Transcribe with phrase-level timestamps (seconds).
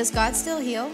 [0.00, 0.88] Alexa, does God still heal?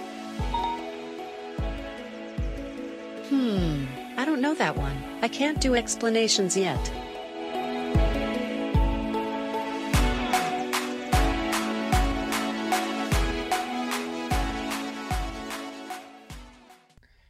[3.29, 3.85] Hmm,
[4.17, 5.01] I don't know that one.
[5.23, 6.81] I can't do explanations yet.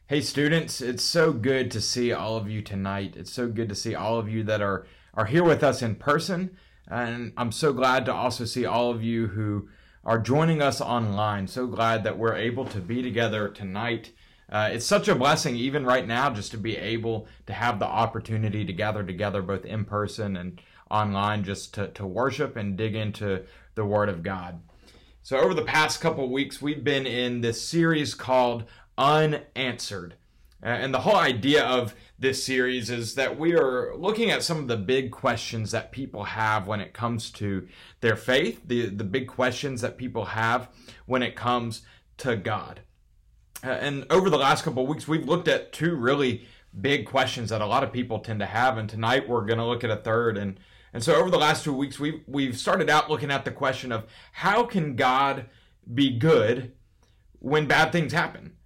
[0.06, 3.17] Hey students, it's so good to see all of you tonight.
[3.19, 5.97] It's so good to see all of you that are are here with us in
[5.97, 6.56] person,
[6.89, 9.69] and I'm so glad to also see all of you who
[10.07, 11.49] are joining us online.
[11.49, 14.12] So glad that we're able to be together tonight.
[14.49, 17.87] Uh, it's such a blessing, even right now, just to be able to have the
[17.87, 22.95] opportunity to gather together both in person and online, just to, to worship and dig
[22.95, 23.43] into
[23.75, 24.61] the Word of God.
[25.25, 28.62] So, over the past couple weeks, we've been in this series called
[28.97, 30.15] Unanswered.
[30.62, 34.59] Uh, and the whole idea of this series is that we are looking at some
[34.59, 37.69] of the big questions that people have when it comes to
[38.01, 40.69] their faith, the, the big questions that people have
[41.05, 41.83] when it comes
[42.17, 42.81] to God.
[43.62, 46.47] Uh, and over the last couple of weeks, we've looked at two really
[46.79, 48.79] big questions that a lot of people tend to have.
[48.79, 50.39] And tonight we're going to look at a third.
[50.39, 50.59] And,
[50.93, 53.93] and so over the last two weeks, we've, we've started out looking at the question
[53.93, 55.47] of how can God
[55.93, 56.73] be good
[57.39, 58.57] when bad things happen?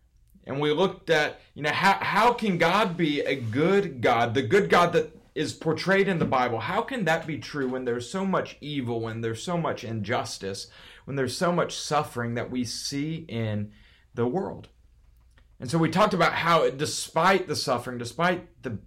[0.44, 4.42] And we looked at you know how how can God be a good God, the
[4.42, 6.60] good God that is portrayed in the Bible?
[6.60, 10.68] How can that be true when there's so much evil, when there's so much injustice,
[11.04, 13.72] when there's so much suffering that we see in
[14.14, 14.68] the world?
[15.60, 18.78] And so we talked about how despite the suffering, despite the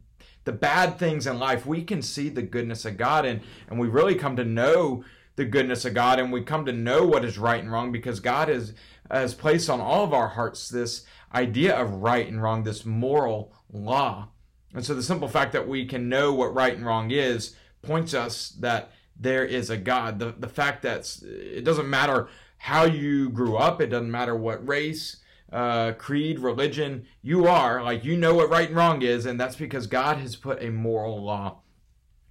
[0.46, 3.88] the bad things in life, we can see the goodness of God and and we
[3.88, 5.03] really come to know
[5.36, 8.19] the goodness of God and we come to know what is right and wrong because
[8.19, 8.74] God has
[9.09, 13.53] has placed on all of our hearts this idea of right and wrong, this moral
[13.71, 14.29] law.
[14.73, 18.13] And so the simple fact that we can know what right and wrong is points
[18.13, 20.19] us that there is a God.
[20.19, 22.27] The, the fact that it doesn't matter
[22.57, 25.17] how you grew up, it doesn't matter what race,
[25.51, 29.55] uh, creed, religion you are, like you know what right and wrong is, and that's
[29.55, 31.59] because God has put a moral law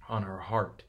[0.09, 0.83] on our heart.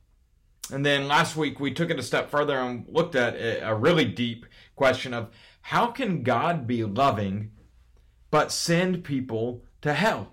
[0.73, 4.07] And then last week we took it a step further and looked at a really
[4.07, 5.29] deep question of
[5.61, 7.53] how can God be loving
[8.35, 10.33] but send people to hell.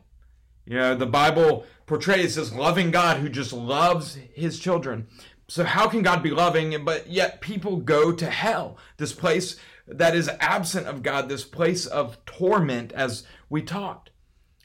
[0.65, 5.05] You know, the Bible portrays this loving God who just loves his children.
[5.47, 8.75] So, how can God be loving, but yet people go to hell?
[8.97, 9.55] This place
[9.87, 14.09] that is absent of God, this place of torment, as we talked.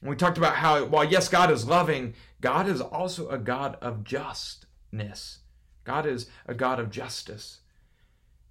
[0.01, 3.77] And we talked about how, while yes, God is loving, God is also a God
[3.83, 5.41] of justness.
[5.85, 7.61] God is a God of justice.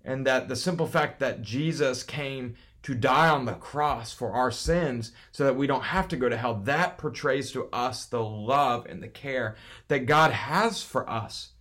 [0.03, 2.53] And that the simple fact that Jesus came
[2.85, 6.29] to die on the cross for our sins so that we don't have to go
[6.29, 6.53] to hell.
[6.53, 9.56] That portrays to us the love and the care
[9.88, 11.53] that God has for us.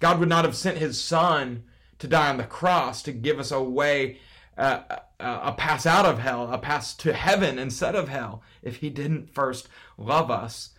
[0.00, 1.62] God would not have sent his son
[2.00, 4.18] to die on the cross to give us a way,
[4.58, 4.80] uh,
[5.20, 8.90] uh, a pass out of hell, a pass to heaven instead of hell, if he
[8.90, 10.70] didn't first love us.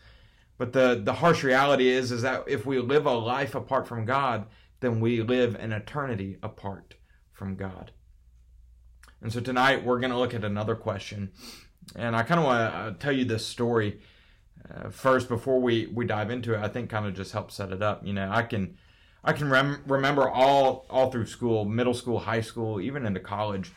[0.58, 4.04] But the, the harsh reality is, is that if we live a life apart from
[4.04, 4.48] God,
[4.82, 6.96] then we live an eternity apart
[7.32, 7.92] from God.
[9.24, 11.32] And so tonight we're going to look at another question.
[11.96, 14.02] And I kind of want to uh, tell you this story
[14.70, 16.60] uh, first before we, we dive into it.
[16.60, 18.06] I think kind of just help set it up.
[18.06, 18.78] You know, I can
[19.24, 23.72] I can rem- remember all all through school, middle school, high school, even into college.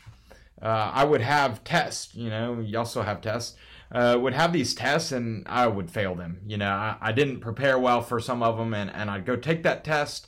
[0.61, 2.13] Uh, I would have tests.
[2.13, 3.55] You know, you also have tests.
[3.89, 6.41] Uh, would have these tests and I would fail them.
[6.45, 9.37] You know, I, I didn't prepare well for some of them, and, and I'd go
[9.37, 10.27] take that test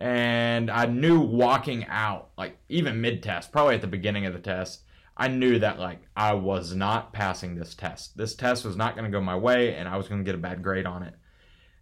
[0.00, 4.38] and I knew walking out, like even mid test, probably at the beginning of the
[4.38, 4.82] test,
[5.14, 8.16] I knew that like I was not passing this test.
[8.16, 10.34] This test was not going to go my way, and I was going to get
[10.34, 11.14] a bad grade on it.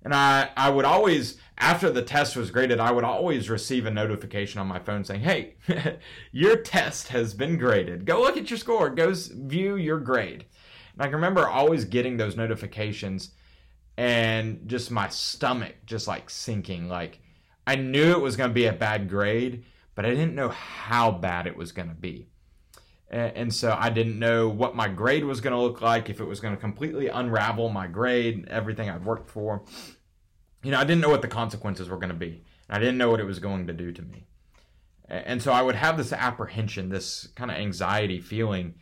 [0.03, 3.91] And I, I would always, after the test was graded, I would always receive a
[3.91, 5.55] notification on my phone saying, "Hey,
[6.32, 8.05] your test has been graded.
[8.05, 8.91] Go look at your score.
[8.91, 10.44] Go view your grade."
[10.94, 13.31] And I can remember always getting those notifications,
[13.97, 17.20] and just my stomach just like sinking, like
[17.69, 19.62] I knew it was going to be a bad grade,
[19.94, 22.31] but I didn't know how bad it was going to be.
[23.11, 26.25] And, so I didn't know what my grade was going to look like, if it
[26.25, 29.65] was going to completely unravel my grade, everything I'd worked for.
[30.62, 32.43] You know, I didn't know what the consequences were going to be.
[32.70, 34.26] I didn't know what it was going to do to me.
[35.06, 38.76] And so I would have this apprehension, this kind of anxiety feeling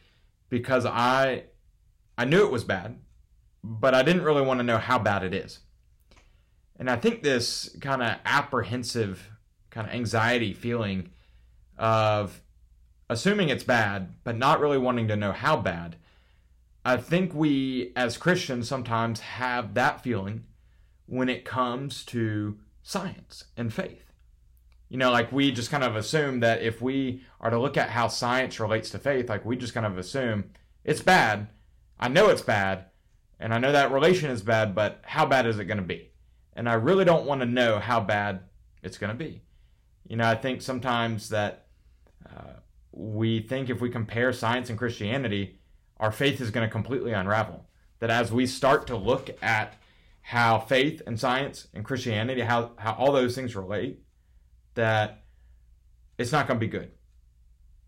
[0.48, 1.46] because I
[2.16, 3.00] I knew it was bad,
[3.64, 5.58] but I didn't really want to know how bad it is.
[6.78, 9.30] And I think this kind of apprehensive,
[9.70, 11.10] kind of anxiety feeling
[11.78, 12.42] of
[13.08, 15.96] assuming it's bad, but not really wanting to know how bad.
[16.84, 20.44] I think we as Christians sometimes have that feeling
[21.06, 24.12] when it comes to science and faith.
[24.88, 27.90] You know, like we just kind of assume that if we are to look at
[27.90, 30.50] how science relates to faith, like we just kind of assume
[30.84, 31.48] it's bad.
[31.98, 32.86] I know it's bad,
[33.40, 36.10] and I know that relation is bad, but how bad is it going to be?
[36.56, 38.40] And I really don't want to know how bad
[38.82, 39.42] it's going to be.
[40.08, 41.66] You know, I think sometimes that
[42.28, 42.54] uh,
[42.92, 45.60] we think if we compare science and Christianity,
[45.98, 47.68] our faith is going to completely unravel.
[47.98, 49.74] That as we start to look at
[50.22, 54.00] how faith and science and Christianity, how, how all those things relate,
[54.74, 55.24] that
[56.18, 56.90] it's not going to be good.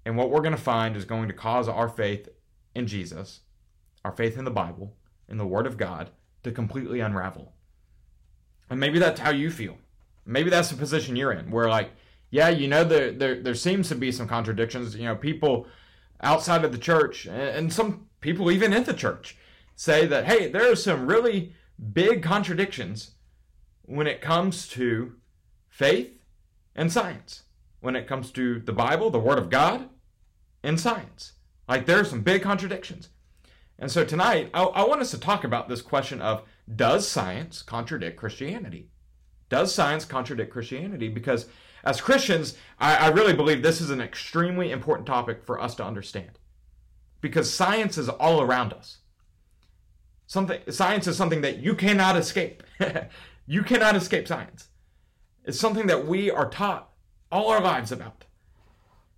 [0.05, 2.29] And what we're going to find is going to cause our faith
[2.75, 3.41] in Jesus,
[4.05, 4.95] our faith in the Bible,
[5.29, 6.11] in the Word of God,
[6.43, 7.55] to completely unravel.
[8.71, 9.79] And maybe that's how you feel.
[10.27, 11.91] Maybe that's the position you're in, where like,
[12.31, 14.95] yeah, you know, there there there seems to be some contradictions.
[14.95, 15.67] You know, people
[16.23, 19.37] outside of the church, and some people even in the church,
[19.75, 21.55] say that hey, there are some really
[21.93, 23.13] big contradictions
[23.83, 25.15] when it comes to
[25.69, 26.11] faith
[26.75, 27.45] and science.
[27.81, 29.89] When it comes to the Bible, the Word of God,
[30.63, 31.33] and science.
[31.69, 33.09] Like there are some big contradictions.
[33.79, 36.43] And so tonight, I, I want us to talk about this question of
[36.75, 38.91] does science contradict Christianity?
[39.49, 41.09] Does science contradict Christianity?
[41.09, 41.47] Because
[41.85, 45.85] as Christians, I, I, really believe this is an extremely important topic for us to
[45.85, 46.39] understand.
[47.21, 48.99] Because science is all around us.
[50.27, 52.63] Something science is something that you cannot escape.
[53.47, 54.69] you cannot escape science.
[55.45, 56.91] It's something that we are taught
[57.33, 58.25] all our lives about.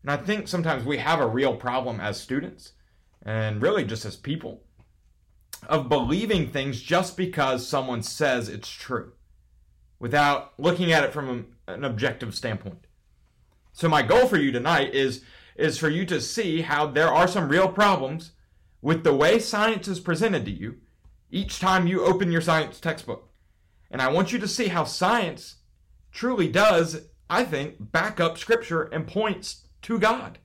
[0.03, 2.73] And I think sometimes we have a real problem as students
[3.23, 4.63] and really just as people
[5.69, 9.13] of believing things just because someone says it's true
[9.99, 12.87] without looking at it from an objective standpoint.
[13.73, 15.23] So my goal for you tonight is
[15.57, 18.33] is for you to see how there are some real problems
[18.81, 20.77] with the way science is presented to you
[21.31, 23.29] each time you open your science textbook.
[23.91, 25.57] And I want you to see how science
[26.13, 30.39] truly does, I think, back up scripture and points to God.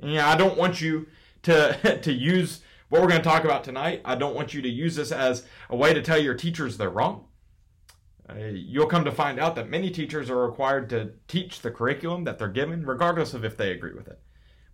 [0.00, 1.06] And yeah, I don't want you
[1.42, 2.60] to to use
[2.96, 4.00] what we're going to talk about tonight.
[4.06, 6.88] I don't want you to use this as a way to tell your teachers they're
[6.88, 7.26] wrong.
[8.28, 12.24] Uh, you'll come to find out that many teachers are required to teach the curriculum
[12.24, 14.18] that they're given, regardless of if they agree with it.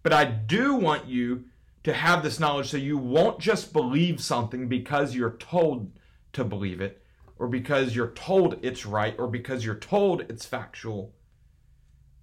[0.05, 1.47] But I do want you
[1.83, 5.91] to have this knowledge so you won't just believe something because you're told
[6.33, 7.03] to believe it,
[7.39, 11.13] or because you're told it's right, or because you're told it's factual,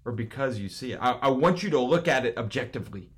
[0.06, 0.98] or because you see it.
[1.00, 3.10] I, I want you to look at it objectively.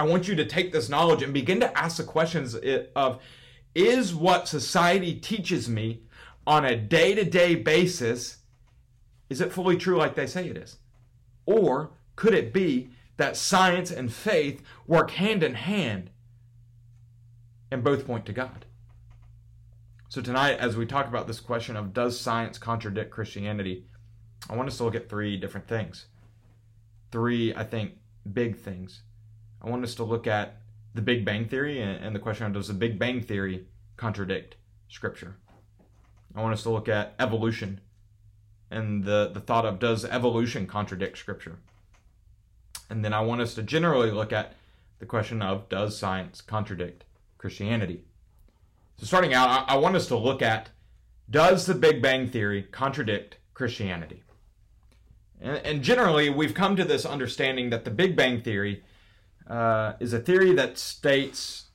[0.00, 2.56] I want you to take this knowledge and begin to ask the questions
[2.96, 3.20] of
[3.74, 6.00] is what society teaches me
[6.46, 8.38] on a day to day basis,
[9.28, 10.78] is it fully true like they say it is?
[11.44, 16.08] Or could it be that science and faith work hand in hand
[17.70, 18.64] and both point to God?
[20.08, 23.84] So, tonight, as we talk about this question of does science contradict Christianity,
[24.48, 26.06] I want us to look at three different things.
[27.12, 27.98] Three, I think,
[28.32, 29.02] big things.
[29.62, 30.56] I want us to look at
[30.94, 34.56] the Big Bang Theory and the question of does the Big Bang Theory contradict
[34.88, 35.36] Scripture?
[36.34, 37.80] I want us to look at evolution
[38.70, 41.58] and the, the thought of does evolution contradict Scripture?
[42.88, 44.54] And then I want us to generally look at
[44.98, 47.04] the question of does science contradict
[47.38, 48.04] Christianity?
[48.98, 50.70] So, starting out, I, I want us to look at
[51.28, 54.22] does the Big Bang Theory contradict Christianity?
[55.40, 58.82] And, and generally, we've come to this understanding that the Big Bang Theory
[59.46, 61.66] uh, is a theory that states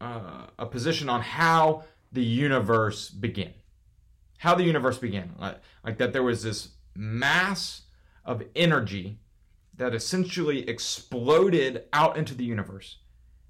[0.00, 3.52] uh, a position on how the universe began
[4.40, 5.34] how the universe began.
[5.38, 7.82] Like, like that there was this mass
[8.24, 9.18] of energy
[9.76, 12.96] that essentially exploded out into the universe,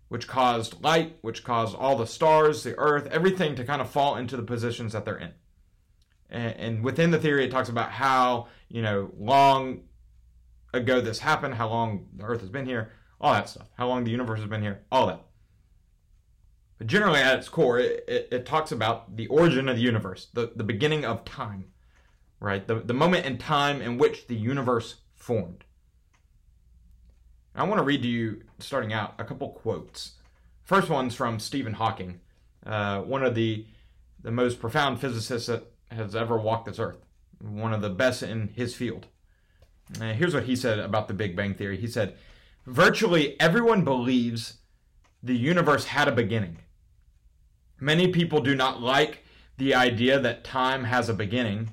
[0.08, 4.16] which caused light, which caused all the stars, the earth, everything to kind of fall
[4.16, 5.32] into the positions that they're in.
[6.28, 9.82] And, and within the theory, it talks about how, you know, long
[10.74, 14.04] ago this happened, how long the earth has been here, all that stuff, how long
[14.04, 15.22] the universe has been here, all that.
[16.78, 20.28] But generally, at its core, it, it, it, talks about the origin of the universe,
[20.32, 21.66] the, the beginning of time,
[22.40, 22.66] right?
[22.66, 25.64] The, the moment in time in which the universe formed.
[27.54, 30.12] I want to read to you, starting out, a couple quotes.
[30.62, 32.20] First one's from Stephen Hawking,
[32.64, 33.66] uh, one of the,
[34.22, 37.04] the most profound physicists that has ever walked this earth,
[37.40, 39.06] one of the best in his field.
[40.00, 41.76] Uh, here's what he said about the Big Bang Theory.
[41.76, 42.16] He said,
[42.70, 44.58] Virtually everyone believes
[45.24, 46.58] the universe had a beginning.
[47.80, 49.24] Many people do not like
[49.58, 51.70] the idea that time has a beginning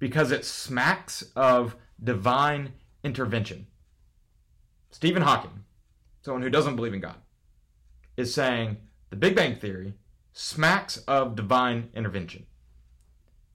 [0.00, 2.72] because it smacks of divine
[3.04, 3.68] intervention.
[4.90, 5.62] Stephen Hawking,
[6.22, 7.18] someone who doesn't believe in God,
[8.16, 8.78] is saying
[9.10, 9.94] the Big Bang Theory
[10.32, 12.46] smacks of divine intervention.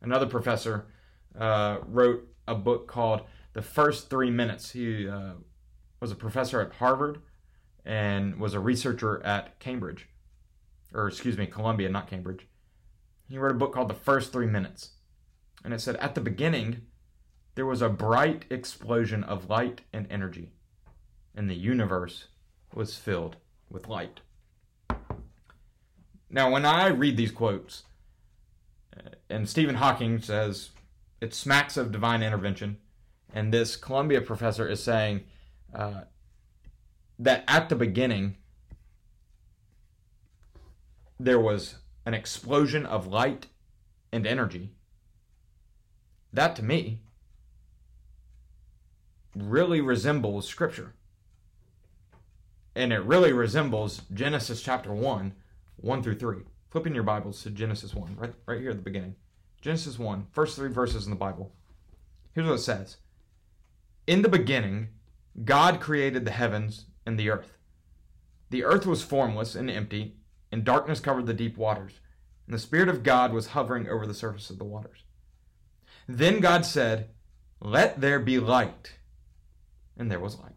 [0.02, 0.86] Another professor
[1.38, 4.72] uh, wrote a book called the first three minutes.
[4.72, 5.34] He uh,
[6.00, 7.20] was a professor at Harvard
[7.86, 10.10] and was a researcher at Cambridge,
[10.94, 12.48] or excuse me, Columbia, not Cambridge.
[13.30, 14.92] He wrote a book called The First Three Minutes.
[15.64, 16.82] And it said, At the beginning,
[17.56, 20.52] there was a bright explosion of light and energy,
[21.36, 22.28] and the universe
[22.74, 23.38] was filled
[23.70, 24.20] with light.
[26.30, 27.84] Now, when I read these quotes,
[28.96, 30.72] uh, and Stephen Hawking says
[31.20, 32.78] it smacks of divine intervention,
[33.34, 35.24] and this Columbia professor is saying
[35.74, 36.02] uh,
[37.20, 38.38] that at the beginning
[41.20, 43.48] there was an explosion of light
[44.12, 44.70] and energy.
[46.32, 47.00] That to me
[49.36, 50.94] really resembles Scripture.
[52.76, 55.34] And it really resembles Genesis chapter 1,
[55.78, 56.38] 1 through 3.
[56.70, 59.16] Flipping your Bibles to Genesis 1, right, right here at the beginning.
[59.62, 61.52] Genesis 1, first three verses in the Bible.
[62.34, 62.98] Here's what it says
[64.06, 64.90] In the beginning,
[65.44, 67.58] God created the heavens and the earth.
[68.50, 70.16] The earth was formless and empty,
[70.52, 72.00] and darkness covered the deep waters,
[72.46, 75.04] and the Spirit of God was hovering over the surface of the waters.
[76.08, 77.10] Then God said,
[77.60, 78.94] Let there be light.
[79.98, 80.54] And there was light.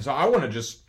[0.00, 0.82] So I want to just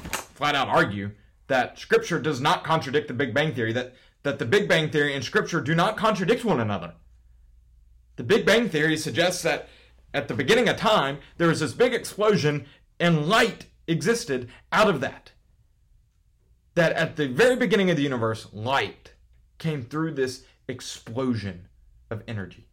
[0.00, 1.12] flat out argue
[1.46, 5.14] that Scripture does not contradict the Big Bang Theory, that, that the Big Bang Theory
[5.14, 6.94] and Scripture do not contradict one another.
[8.16, 9.68] The Big Bang Theory suggests that
[10.14, 12.66] at the beginning of time, there was this big explosion
[12.98, 15.32] and light existed out of that.
[16.74, 19.14] That at the very beginning of the universe, light
[19.58, 21.68] came through this explosion
[22.10, 22.66] of energy.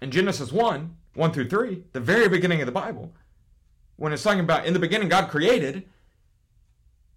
[0.00, 3.12] In Genesis 1, 1 through 3, the very beginning of the Bible,
[3.96, 5.84] when it's talking about in the beginning God created,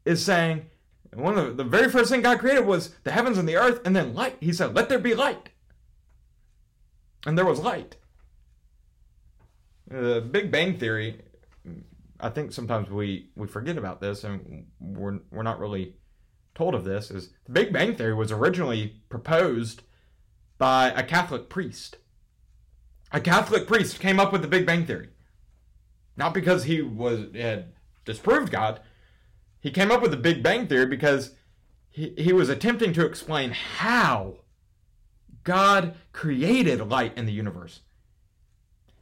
[0.04, 0.66] is saying
[1.14, 3.82] one of the, the very first thing God created was the heavens and the earth
[3.86, 4.38] and then light.
[4.40, 5.50] He said, Let there be light.
[7.26, 7.96] And there was light.
[9.88, 11.22] The Big Bang Theory,
[12.20, 15.96] I think sometimes we, we forget about this and we're, we're not really
[16.56, 19.84] told of this, is the Big Bang Theory was originally proposed
[20.58, 21.98] by a Catholic priest.
[23.12, 25.10] A Catholic priest came up with the Big Bang Theory.
[26.18, 27.74] Not because he was had
[28.06, 28.80] disproved God.
[29.60, 31.32] He came up with the Big Bang Theory because
[31.90, 34.38] he, he was attempting to explain how
[35.44, 37.82] God created light in the universe.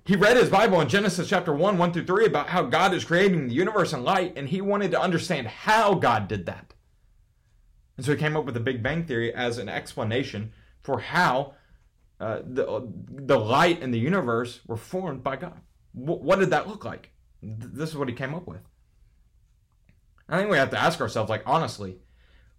[0.05, 3.05] He read his Bible in Genesis chapter 1, 1 through 3 about how God is
[3.05, 6.73] creating the universe and light, and he wanted to understand how God did that.
[7.95, 11.53] And so he came up with the Big Bang Theory as an explanation for how
[12.19, 15.61] uh, the, the light and the universe were formed by God.
[15.97, 17.11] W- what did that look like?
[17.41, 18.67] This is what he came up with.
[20.27, 21.99] I think we have to ask ourselves, like, honestly,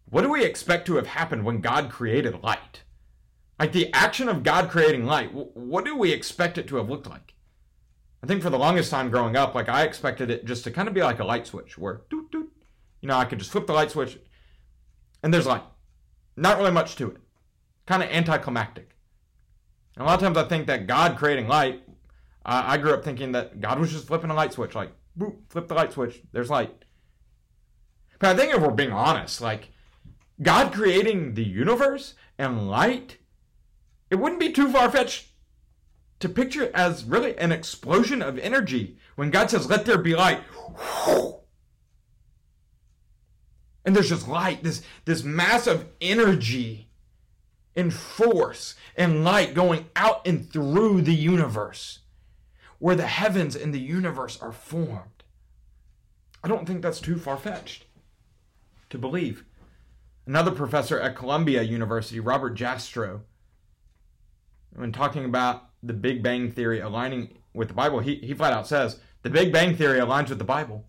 [0.09, 2.84] what do we expect to have happened when God created light?
[3.65, 7.09] Like the action of God creating light, what do we expect it to have looked
[7.09, 7.33] like?
[8.23, 10.87] I think for the longest time growing up, like I expected it just to kind
[10.87, 12.53] of be like a light switch where, doot, doot,
[13.01, 14.19] you know, I could just flip the light switch
[15.23, 15.63] and there's light.
[16.37, 17.17] Not really much to it.
[17.87, 18.91] Kind of anticlimactic.
[19.97, 21.85] And a lot of times I think that God creating light,
[22.45, 25.37] I, I grew up thinking that God was just flipping a light switch, like, boop,
[25.49, 26.85] flip the light switch, there's light.
[28.19, 29.71] But I think if we're being honest, like,
[30.43, 33.17] God creating the universe and light
[34.11, 35.29] it wouldn't be too far fetched
[36.21, 40.15] to picture it as really an explosion of energy when God says, Let there be
[40.15, 40.41] light.
[43.85, 46.89] And there's just light, this, this massive energy
[47.77, 52.01] and force and light going out and through the universe
[52.79, 55.25] where the heavens and the universe are formed.
[56.43, 57.87] I don't think that's too far fetched
[58.91, 59.45] to believe.
[60.27, 63.21] Another professor at Columbia University, Robert Jastrow,
[64.75, 68.67] when talking about the Big Bang Theory aligning with the Bible, he, he flat out
[68.67, 70.87] says the Big Bang Theory aligns with the Bible.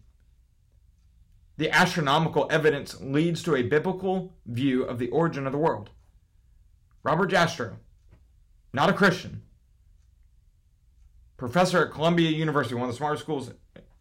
[1.58, 5.90] The astronomical evidence leads to a biblical view of the origin of the world.
[7.04, 7.76] Robert Jastrow,
[8.74, 9.44] not a Christian,
[11.38, 13.52] professor at Columbia University, one of the smartest schools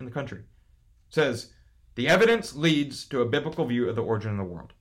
[0.01, 0.43] in the country,
[1.11, 1.53] says
[1.95, 4.73] the evidence leads to a biblical view of the origin of the world.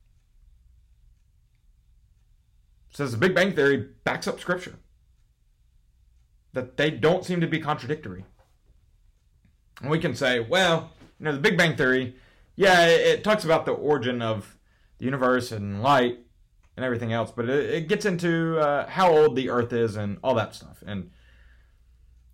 [2.92, 4.76] Says the Big Bang Theory backs up Scripture
[6.54, 8.26] that they don't seem to be contradictory.
[9.82, 12.16] And we can say, well, you know, the Big Bang Theory,
[12.56, 14.58] yeah, it, it talks about the origin of
[15.00, 16.20] the universe and light
[16.78, 20.18] and everything else, but it, it gets into uh, how old the Earth is and
[20.24, 20.84] all that stuff.
[20.86, 21.12] And,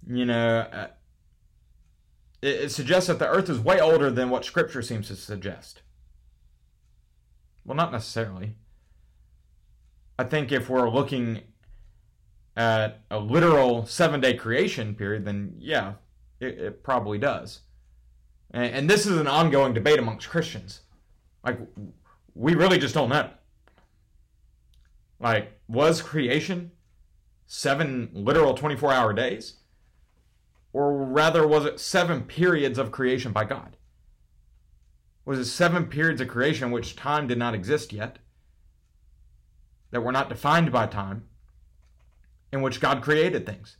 [0.06, 0.88] you know, uh,
[2.42, 5.82] it, it suggests that the Earth is way older than what Scripture seems to suggest.
[7.66, 8.56] Well, not necessarily.
[10.18, 11.44] I think if we're looking
[12.60, 15.94] at a literal seven day creation period, then yeah,
[16.42, 17.62] it, it probably does.
[18.52, 20.82] And, and this is an ongoing debate amongst Christians.
[21.46, 21.58] Like,
[22.36, 23.30] we really just don't know.
[25.22, 26.72] Like, was creation
[27.48, 29.56] seven literal 24 hour days?
[30.74, 33.78] Or rather, was it seven periods of creation by God?
[35.24, 38.20] Was it seven periods of creation in which time did not exist yet?
[39.92, 41.29] That were not defined by time?
[42.52, 43.78] In which God created things?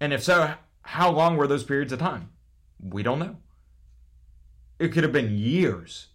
[0.00, 2.30] And if so, how long were those periods of time?
[2.80, 3.36] We don't know.
[4.78, 6.08] It could have been years,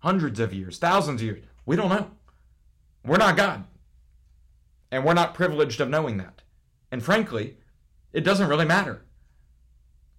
[0.00, 1.44] hundreds of years, thousands of years.
[1.64, 2.10] We don't know.
[3.04, 3.64] We're not God.
[4.90, 6.42] And we're not privileged of knowing that.
[6.90, 7.56] And frankly,
[8.12, 9.02] it doesn't really matter.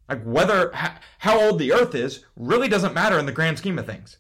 [0.09, 0.71] Like whether
[1.19, 4.17] how old the earth is really doesn't matter in the grand scheme of things.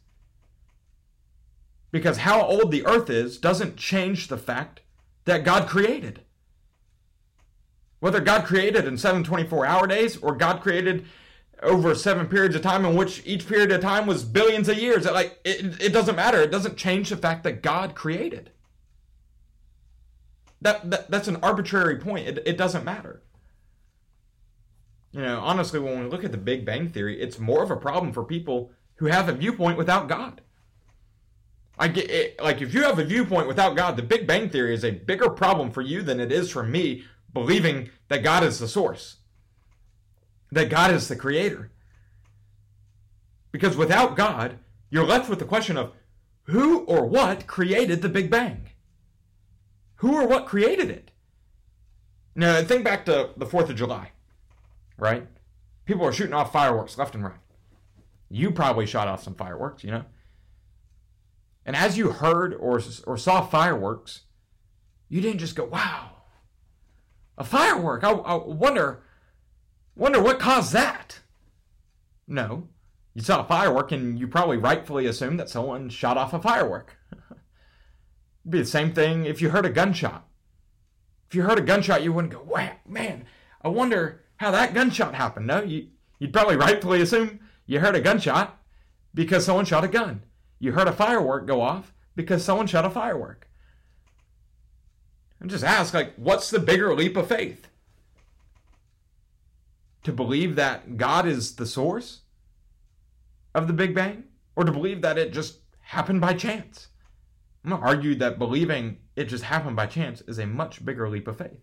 [1.91, 4.81] Because how old the earth is doesn't change the fact
[5.25, 6.21] that God created.
[8.03, 11.05] Whether God created in seven 24 hour days or God created
[11.61, 15.05] over seven periods of time in which each period of time was billions of years,
[15.05, 16.41] like it, it doesn't matter.
[16.41, 18.49] It doesn't change the fact that God created.
[20.59, 22.27] That, that that's an arbitrary point.
[22.27, 23.23] It, it doesn't matter.
[25.13, 27.77] You know, honestly, when we look at the Big Bang Theory, it's more of a
[27.77, 30.41] problem for people who have a viewpoint without God.
[31.79, 34.73] I get it, like if you have a viewpoint without God, the Big Bang Theory
[34.73, 38.59] is a bigger problem for you than it is for me believing that God is
[38.59, 39.17] the source,
[40.51, 41.71] that God is the creator.
[43.51, 45.91] Because without God, you're left with the question of
[46.43, 48.69] who or what created the Big Bang?
[49.97, 51.11] Who or what created it?
[52.35, 54.11] Now, think back to the 4th of July,
[54.97, 55.27] right?
[55.85, 57.39] People are shooting off fireworks left and right.
[58.29, 60.05] You probably shot off some fireworks, you know?
[61.65, 64.21] And as you heard or, or saw fireworks,
[65.07, 66.12] you didn't just go, wow,
[67.37, 68.03] a firework.
[68.03, 69.03] I, I wonder,
[69.95, 71.19] wonder what caused that.
[72.27, 72.67] No,
[73.13, 76.97] you saw a firework and you probably rightfully assumed that someone shot off a firework.
[77.11, 77.37] It'd
[78.49, 80.27] be the same thing if you heard a gunshot.
[81.27, 83.25] If you heard a gunshot, you wouldn't go, wow, man,
[83.61, 85.47] I wonder how that gunshot happened.
[85.47, 85.87] No, you,
[86.19, 88.59] you'd probably rightfully assume you heard a gunshot
[89.13, 90.23] because someone shot a gun.
[90.59, 93.47] You heard a firework go off because someone shot a firework.
[95.43, 97.67] And just ask, like, what's the bigger leap of faith?
[100.03, 102.21] To believe that God is the source
[103.53, 104.23] of the Big Bang?
[104.55, 106.87] Or to believe that it just happened by chance?
[107.63, 111.09] I'm going to argue that believing it just happened by chance is a much bigger
[111.09, 111.59] leap of faith.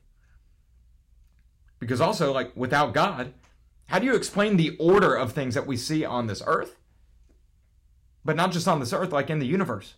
[1.79, 3.33] Because also, like, without God,
[3.87, 6.77] how do you explain the order of things that we see on this earth?
[8.27, 9.95] But not just on this earth, like in the universe.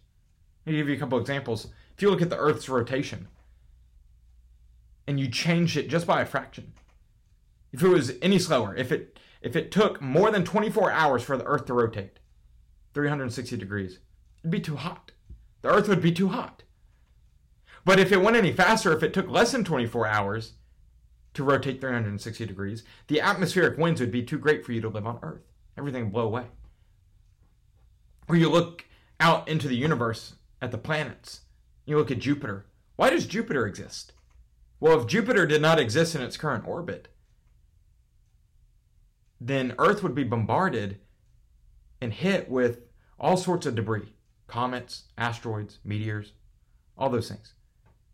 [0.69, 1.67] I'll give you a couple examples.
[1.97, 3.27] If you look at the earth's rotation
[5.07, 6.73] and you change it just by a fraction,
[7.73, 11.37] if it was any slower, if it if it took more than 24 hours for
[11.37, 12.21] the earth to rotate
[12.95, 13.99] 360 degrees,
[14.41, 15.13] it'd be too hot
[15.63, 16.65] the Earth would be too hot.
[17.85, 20.53] But if it went any faster, if it took less than 24 hours
[21.35, 25.07] to rotate 360 degrees, the atmospheric winds would be too great for you to live
[25.07, 25.43] on Earth.
[25.79, 26.47] Everything would blow away.
[28.29, 28.85] Or you look
[29.19, 31.41] out into the universe at the planets.
[31.87, 32.67] You look at Jupiter.
[32.97, 34.13] Why does Jupiter exist?
[34.83, 37.07] Well, if Jupiter did not exist in its current orbit,
[39.41, 40.99] then Earth would be bombarded
[42.01, 42.81] and hit with
[43.17, 44.13] all sorts of debris
[44.49, 46.33] comets, asteroids, meteors,
[46.99, 47.55] all those things.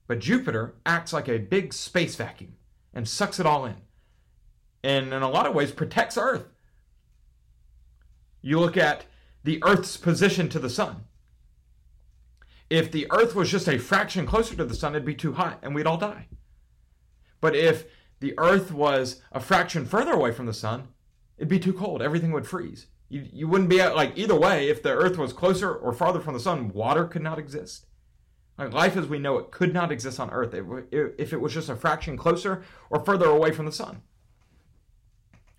[0.07, 2.53] But Jupiter acts like a big space vacuum
[2.93, 3.77] and sucks it all in.
[4.85, 6.49] And in a lot of ways protects Earth.
[8.43, 9.07] You look at
[9.43, 11.05] the Earth's position to the sun.
[12.69, 15.61] If the Earth was just a fraction closer to the sun, it'd be too hot
[15.63, 16.27] and we'd all die.
[17.41, 17.87] But if
[18.21, 20.89] the Earth was a fraction further away from the sun,
[21.37, 22.03] it'd be too cold.
[22.03, 22.87] Everything would freeze.
[23.09, 24.69] You, you wouldn't be at, like either way.
[24.69, 27.87] If the Earth was closer or farther from the sun, water could not exist.
[28.59, 30.53] Like life as we know it could not exist on Earth
[30.91, 34.03] if it was just a fraction closer or further away from the sun.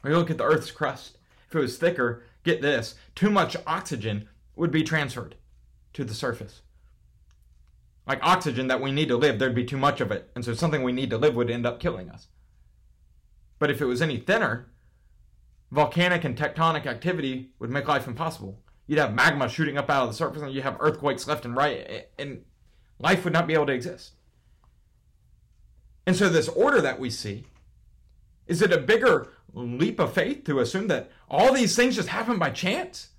[0.02, 3.56] When you look at the Earth's crust, if it was thicker, get this, too much
[3.66, 5.36] oxygen would be transferred
[5.94, 6.62] to the surface.
[8.10, 10.32] Like oxygen that we need to live, there'd be too much of it.
[10.36, 12.28] And so something we need to live would end up killing us.
[13.60, 14.72] But if it was any thinner,
[15.70, 18.64] volcanic and tectonic activity would make life impossible.
[18.88, 21.56] You'd have magma shooting up out of the surface, and you'd have earthquakes left and
[21.56, 22.46] right, and
[22.98, 24.14] life would not be able to exist.
[26.08, 27.46] And so, this order that we see
[28.48, 32.40] is it a bigger leap of faith to assume that all these things just happen
[32.40, 33.10] by chance?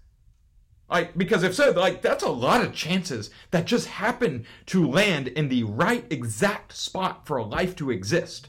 [0.91, 5.29] Like, because if so, like, that's a lot of chances that just happen to land
[5.29, 8.49] in the right exact spot for a life to exist.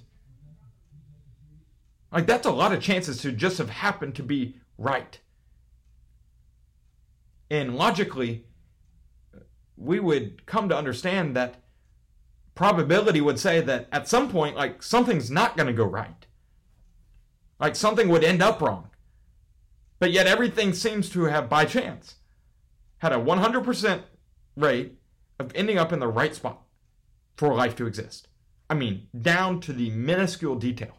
[2.11, 5.19] Like, that's a lot of chances to just have happened to be right.
[7.51, 8.45] And logically,
[9.77, 11.61] we would come to understand that
[12.55, 16.25] probability would say that at some point, like, something's not going to go right.
[17.59, 18.89] Like, something would end up wrong.
[19.99, 22.15] But yet, everything seems to have, by chance,
[23.01, 24.03] had a 100%
[24.55, 24.93] rate
[25.39, 26.61] of ending up in the right spot
[27.35, 28.27] for life to exist.
[28.69, 30.95] I mean, down to the minuscule detail.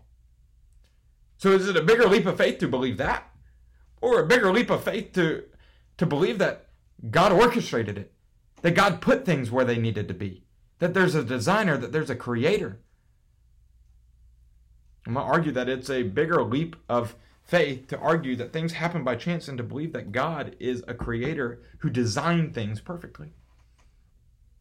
[1.39, 3.31] So is it a bigger leap of faith to believe that?
[4.01, 5.45] Or a bigger leap of faith to,
[5.99, 6.71] to believe that
[7.09, 8.13] God orchestrated it?
[8.63, 10.45] That God put things where they needed to be?
[10.81, 12.81] That there's a designer, that there's a creator?
[15.07, 18.75] I'm going to argue that it's a bigger leap of faith to argue that things
[18.75, 23.33] happen by chance and to believe that God is a creator who designed things perfectly.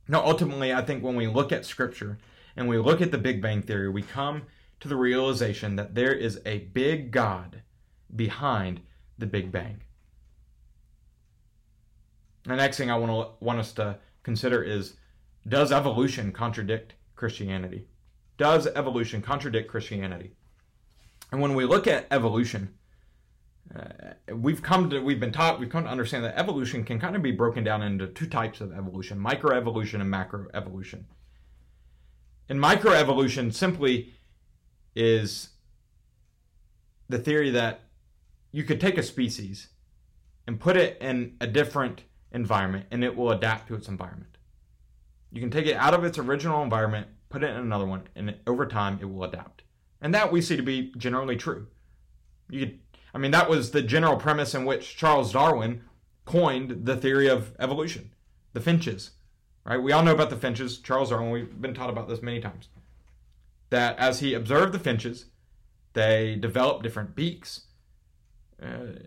[0.08, 2.18] Now, ultimately, I think when we look at Scripture
[2.56, 4.44] and we look at the Big Bang Theory, we come
[4.80, 7.62] to the realization that there is a big God
[8.14, 8.82] behind
[9.18, 9.84] the Big Bang.
[12.44, 14.96] The next thing I want to want us to consider is
[15.48, 17.88] does evolution contradict Christianity?
[18.38, 20.32] Does evolution contradict Christianity?
[21.32, 22.74] And when we look at evolution,
[23.74, 27.16] uh, we've come to we've been taught we've come to understand that evolution can kind
[27.16, 31.04] of be broken down into two types of evolution: microevolution and macroevolution.
[32.50, 34.14] And microevolution simply
[34.94, 35.50] is
[37.08, 37.82] the theory that
[38.52, 39.70] you could take a species
[40.48, 44.38] and put it in a different environment and it will adapt to its environment.
[45.32, 48.36] You can take it out of its original environment, put it in another one, and
[48.46, 49.64] over time it will adapt.
[50.02, 51.68] And that we see to be generally true.
[52.52, 55.84] I mean, that was the general premise in which Charles Darwin
[56.26, 58.12] coined the theory of evolution,
[58.54, 59.12] the finches.
[59.64, 59.82] Right?
[59.82, 60.80] We all know about the finches.
[60.80, 62.70] Charles Darwin, we've been taught about this many times.
[63.70, 65.26] That as he observed the finches,
[65.94, 67.68] they developed different beaks,
[68.62, 68.98] uh,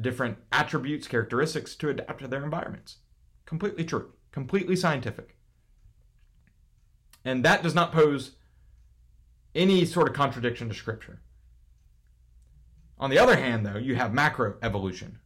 [0.00, 2.98] different attributes, characteristics to adapt to their environments.
[3.44, 5.36] Completely true, completely scientific.
[7.24, 8.32] And that does not pose
[9.54, 11.20] any sort of contradiction to Scripture.
[12.98, 15.16] On the other hand, though, you have macroevolution.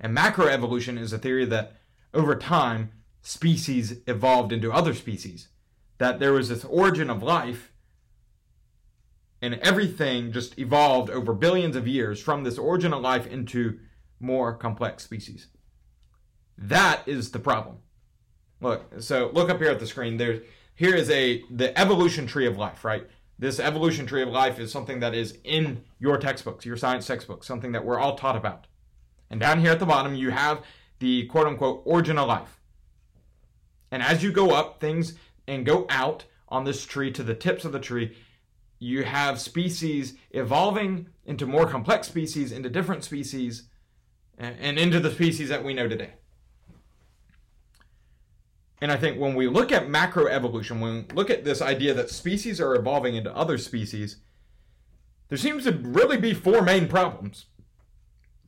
[0.00, 1.74] And macroevolution is a theory that
[2.12, 2.90] over time,
[3.22, 5.48] species evolved into other species.
[5.98, 7.72] That there was this origin of life,
[9.40, 13.78] and everything just evolved over billions of years from this origin of life into
[14.20, 15.48] more complex species.
[16.56, 17.78] That is the problem.
[18.60, 20.16] Look, so look up here at the screen.
[20.16, 20.42] There's
[20.74, 23.06] here is a the evolution tree of life, right?
[23.38, 27.46] This evolution tree of life is something that is in your textbooks, your science textbooks,
[27.46, 28.66] something that we're all taught about.
[29.30, 30.62] And down here at the bottom, you have
[31.00, 32.60] the quote unquote origin of life.
[33.90, 35.14] And as you go up things
[35.46, 38.16] and go out on this tree to the tips of the tree,
[38.78, 43.64] you have species evolving into more complex species, into different species,
[44.38, 46.14] and into the species that we know today.
[48.84, 52.10] And I think when we look at macroevolution, when we look at this idea that
[52.10, 54.18] species are evolving into other species,
[55.28, 57.46] there seems to really be four main problems.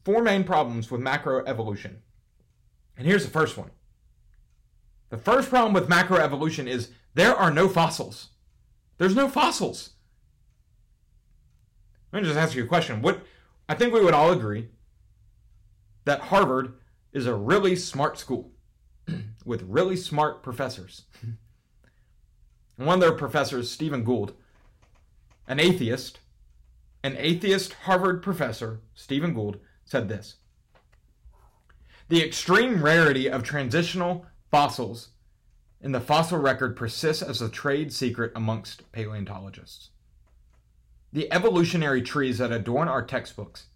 [0.05, 2.01] Four main problems with macroevolution.
[2.99, 3.71] And here's the first one.
[5.09, 8.29] The first problem with macroevolution is there are no fossils.
[8.99, 9.95] There's no fossils.
[12.13, 13.01] Let me just ask you a question.
[13.01, 13.23] What
[13.71, 14.69] I think we would all agree
[16.05, 16.75] that Harvard
[17.15, 18.53] is a really smart school
[19.47, 21.03] with really smart professors.
[22.77, 24.35] One of their professors, Stephen Gould,
[25.49, 26.19] an atheist,
[27.03, 30.37] an atheist Harvard professor, Stephen Gould, said this
[32.09, 35.11] The extreme rarity of transitional fossils
[35.81, 39.91] in the fossil record persists as a trade secret amongst paleontologists.
[41.13, 43.67] The evolutionary trees that adorn our textbooks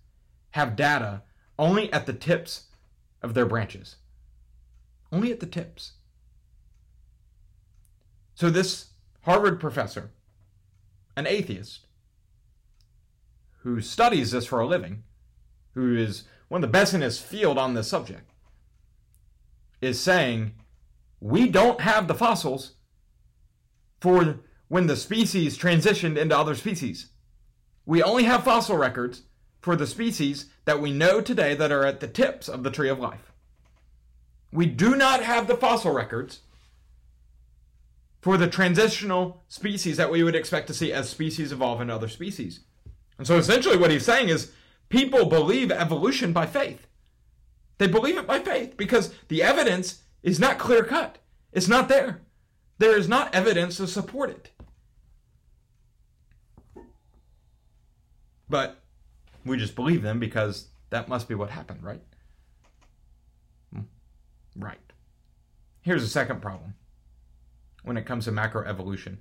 [0.50, 1.22] have data
[1.58, 2.64] only at the tips
[3.22, 3.96] of their branches
[5.12, 5.92] only at the tips.
[8.34, 8.90] So, this
[9.22, 10.10] Harvard professor,
[11.16, 11.86] an atheist,
[13.62, 15.02] who studies this for a living,
[15.74, 18.32] who is one of the best in his field on this subject,
[19.80, 20.52] is saying
[21.20, 22.72] we don't have the fossils
[24.00, 27.10] for when the species transitioned into other species.
[27.84, 29.22] We only have fossil records
[29.60, 32.88] for the species that we know today that are at the tips of the tree
[32.88, 33.29] of life.
[34.52, 36.40] We do not have the fossil records
[38.20, 42.08] for the transitional species that we would expect to see as species evolve into other
[42.08, 42.60] species.
[43.16, 44.52] And so essentially what he's saying is
[44.88, 46.86] people believe evolution by faith.
[47.78, 51.18] They believe it by faith because the evidence is not clear cut.
[51.52, 52.20] It's not there.
[52.78, 54.50] There is not evidence to support it.
[58.48, 58.82] But
[59.44, 62.02] we just believe them because that must be what happened, right?
[64.56, 64.78] Right.
[65.80, 66.74] Here's a second problem
[67.82, 69.18] when it comes to macroevolution.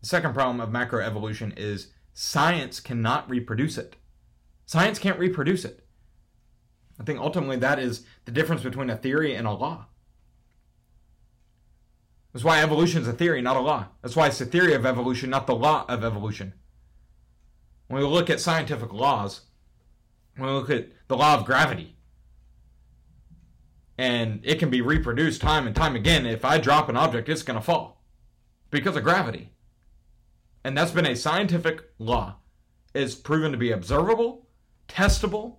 [0.00, 3.96] The second problem of macroevolution is science cannot reproduce it.
[4.66, 5.86] Science can't reproduce it.
[7.00, 9.86] I think ultimately that is the difference between a theory and a law.
[12.32, 13.86] That's why evolution is a theory, not a law.
[14.02, 16.52] That's why it's the theory of evolution, not the law of evolution.
[17.88, 19.42] When we look at scientific laws,
[20.36, 21.95] when we look at the law of gravity,
[23.98, 26.26] and it can be reproduced time and time again.
[26.26, 28.02] If I drop an object, it's going to fall
[28.70, 29.52] because of gravity.
[30.64, 32.36] And that's been a scientific law.
[32.94, 34.46] It's proven to be observable,
[34.88, 35.56] testable,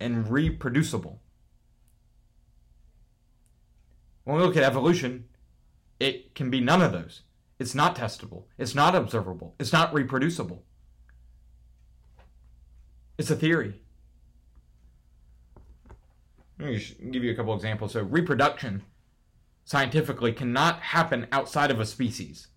[0.00, 1.20] and reproducible.
[4.24, 5.24] When we look at evolution,
[6.00, 7.22] it can be none of those.
[7.58, 8.44] It's not testable.
[8.58, 9.54] It's not observable.
[9.58, 10.64] It's not reproducible.
[13.16, 13.83] It's a theory.
[16.58, 17.92] Let me give you a couple examples.
[17.92, 18.82] So, reproduction
[19.64, 22.48] scientifically cannot happen outside of a species.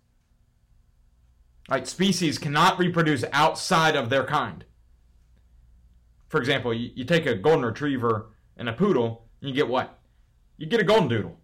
[1.70, 4.66] Like, species cannot reproduce outside of their kind.
[6.30, 10.00] For example, you, you take a golden retriever and a poodle, and you get what?
[10.58, 11.40] You get a golden doodle.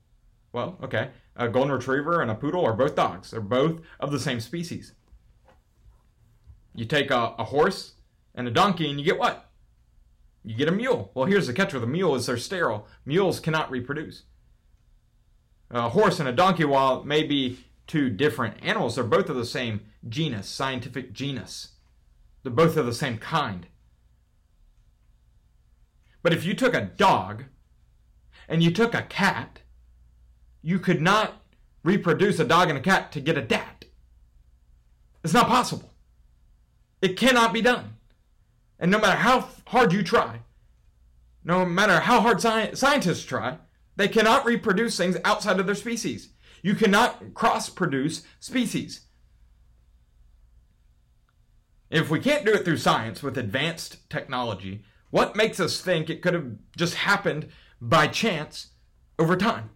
[0.52, 1.10] Well, okay.
[1.36, 3.32] A golden retriever and a poodle are both dogs.
[3.32, 4.94] They're both of the same species.
[6.76, 7.94] You take a, a horse
[8.36, 9.50] and a donkey, and you get what?
[10.44, 11.12] You get a mule.
[11.14, 12.88] Well, here's the catch with a mule is they're sterile.
[13.06, 14.24] Mules cannot reproduce.
[15.72, 19.46] A horse and a donkey, while may be two different animals, they're both of the
[19.46, 21.70] same genus, scientific genus.
[22.44, 23.68] They're both of the same kind.
[26.22, 27.46] But if you took a dog
[28.48, 29.60] and you took a cat,
[30.62, 31.42] you could not
[31.84, 33.86] reproduce a dog and a cat to get a dat.
[35.24, 35.94] It's not possible.
[37.02, 37.96] It cannot be done.
[38.84, 40.41] And no matter how hard you try,
[41.41, 43.60] no matter how hard sci- scientists try,
[43.96, 46.34] they cannot reproduce things outside of their species.
[46.62, 49.08] You cannot cross produce species.
[51.89, 56.22] If we can't do it through science with advanced technology, what makes us think it
[56.22, 57.48] could have just happened
[57.80, 58.72] by chance
[59.17, 59.69] over time?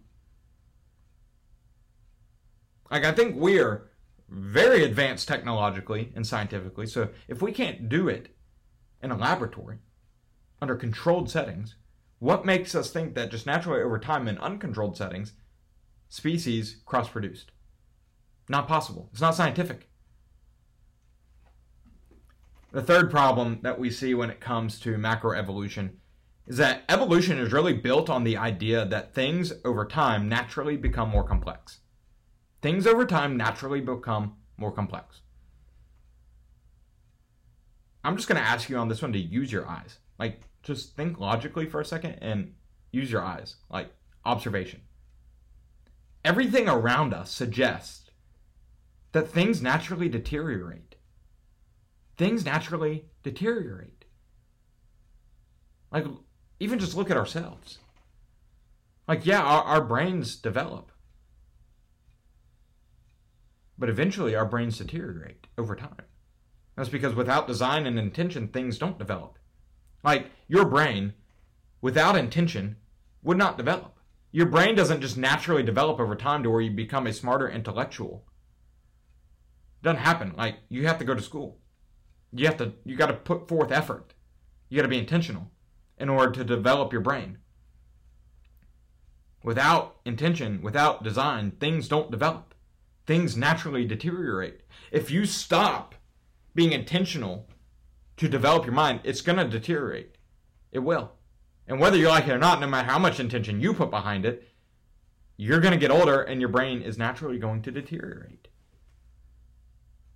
[2.90, 3.88] Like, I think we're
[4.28, 8.34] very advanced technologically and scientifically, so if we can't do it
[9.02, 9.78] in a laboratory
[10.60, 11.76] under controlled settings,
[12.18, 15.32] what makes us think that just naturally over time in uncontrolled settings,
[16.08, 17.52] species cross produced?
[18.48, 19.08] Not possible.
[19.12, 19.88] It's not scientific.
[22.72, 25.90] The third problem that we see when it comes to macroevolution
[26.46, 31.10] is that evolution is really built on the idea that things over time naturally become
[31.10, 31.80] more complex.
[32.60, 35.20] Things over time naturally become more complex.
[38.04, 39.98] I'm just going to ask you on this one to use your eyes.
[40.18, 42.54] Like, just think logically for a second and
[42.92, 43.56] use your eyes.
[43.70, 43.90] Like,
[44.24, 44.82] observation.
[46.24, 48.10] Everything around us suggests
[49.12, 50.96] that things naturally deteriorate.
[52.16, 54.04] Things naturally deteriorate.
[55.90, 56.04] Like,
[56.60, 57.78] even just look at ourselves.
[59.06, 60.92] Like, yeah, our, our brains develop.
[63.78, 66.02] But eventually, our brains deteriorate over time.
[66.78, 69.36] That's because without design and intention, things don't develop.
[70.04, 71.14] Like your brain,
[71.80, 72.76] without intention,
[73.24, 73.98] would not develop.
[74.30, 78.24] Your brain doesn't just naturally develop over time to where you become a smarter intellectual.
[79.82, 80.34] It doesn't happen.
[80.36, 81.58] Like you have to go to school.
[82.32, 84.14] You have to you got to put forth effort.
[84.68, 85.50] You got to be intentional
[85.98, 87.38] in order to develop your brain.
[89.42, 92.54] Without intention, without design, things don't develop.
[93.04, 94.60] Things naturally deteriorate.
[94.92, 95.96] If you stop
[96.58, 97.46] being intentional
[98.16, 100.16] to develop your mind, it's going to deteriorate.
[100.72, 101.12] It will.
[101.68, 104.26] And whether you like it or not, no matter how much intention you put behind
[104.26, 104.48] it,
[105.36, 108.48] you're going to get older and your brain is naturally going to deteriorate.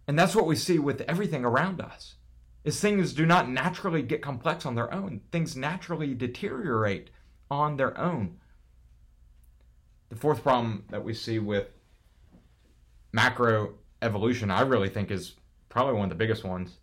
[0.09, 2.17] And that's what we see with everything around us.
[2.65, 5.21] Is things do not naturally get complex on their own.
[5.31, 7.11] Things naturally deteriorate
[7.53, 8.39] on their own.
[10.09, 11.69] The fourth problem that we see with
[13.13, 15.37] macro evolution, I really think is
[15.73, 16.77] probably one of the biggest ones.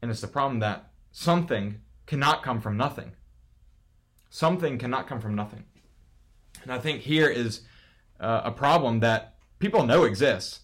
[0.00, 3.12] And it's the problem that something cannot come from nothing.
[4.30, 5.64] Something cannot come from nothing.
[6.62, 7.60] And I think here is
[8.18, 10.60] uh, a problem that people know exists,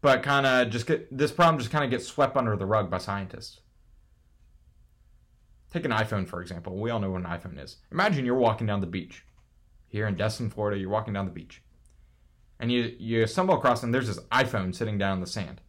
[0.00, 2.88] but kind of just get this problem just kind of gets swept under the rug
[2.88, 3.58] by scientists.
[5.72, 6.78] Take an iPhone, for example.
[6.78, 7.78] We all know what an iPhone is.
[7.90, 9.24] Imagine you're walking down the beach
[9.88, 10.78] here in Destin, Florida.
[10.78, 11.62] You're walking down the beach.
[12.60, 15.60] And you, you stumble across, and there's this iPhone sitting down in the sand.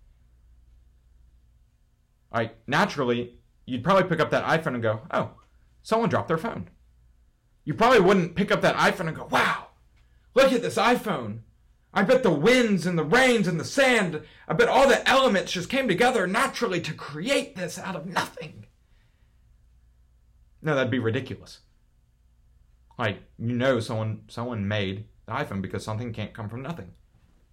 [2.33, 5.31] Like, naturally, you'd probably pick up that iPhone and go, oh,
[5.83, 6.69] someone dropped their phone.
[7.63, 9.67] You probably wouldn't pick up that iPhone and go, wow,
[10.33, 11.39] look at this iPhone.
[11.93, 15.51] I bet the winds and the rains and the sand, I bet all the elements
[15.51, 18.65] just came together naturally to create this out of nothing.
[20.61, 21.59] No, that'd be ridiculous.
[22.97, 26.93] Like, you know someone someone made the iPhone because something can't come from nothing.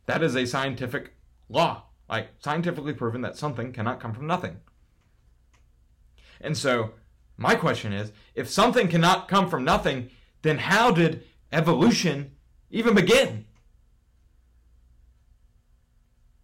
[0.07, 1.13] That is a scientific
[1.49, 1.85] law.
[2.09, 4.61] Like scientifically proven that something cannot come from nothing.
[6.41, 6.93] And so,
[7.37, 10.11] my question is, if something cannot come from nothing,
[10.43, 12.33] then how did evolution
[12.71, 13.47] even begin?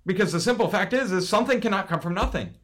[0.04, 2.54] Because the simple fact is, is something cannot come from nothing.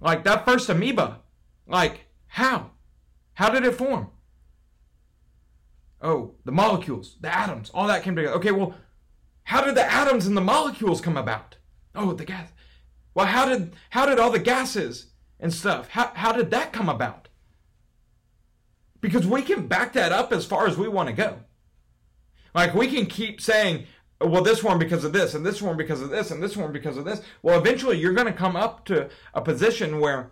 [0.00, 1.20] Like that first amoeba,
[1.66, 2.72] like how?
[3.34, 4.10] How did it form?
[6.00, 8.36] Oh, the molecules, the atoms, all that came together.
[8.36, 8.74] Okay, well,
[9.44, 11.56] how did the atoms and the molecules come about?
[11.94, 12.52] Oh, the gas.
[13.18, 15.06] Well, how did how did all the gases
[15.40, 15.88] and stuff?
[15.88, 17.26] How how did that come about?
[19.00, 21.40] Because we can back that up as far as we want to go.
[22.54, 23.86] Like we can keep saying,
[24.20, 26.70] well, this one because of this, and this one because of this, and this one
[26.70, 27.20] because of this.
[27.42, 30.30] Well, eventually you're going to come up to a position where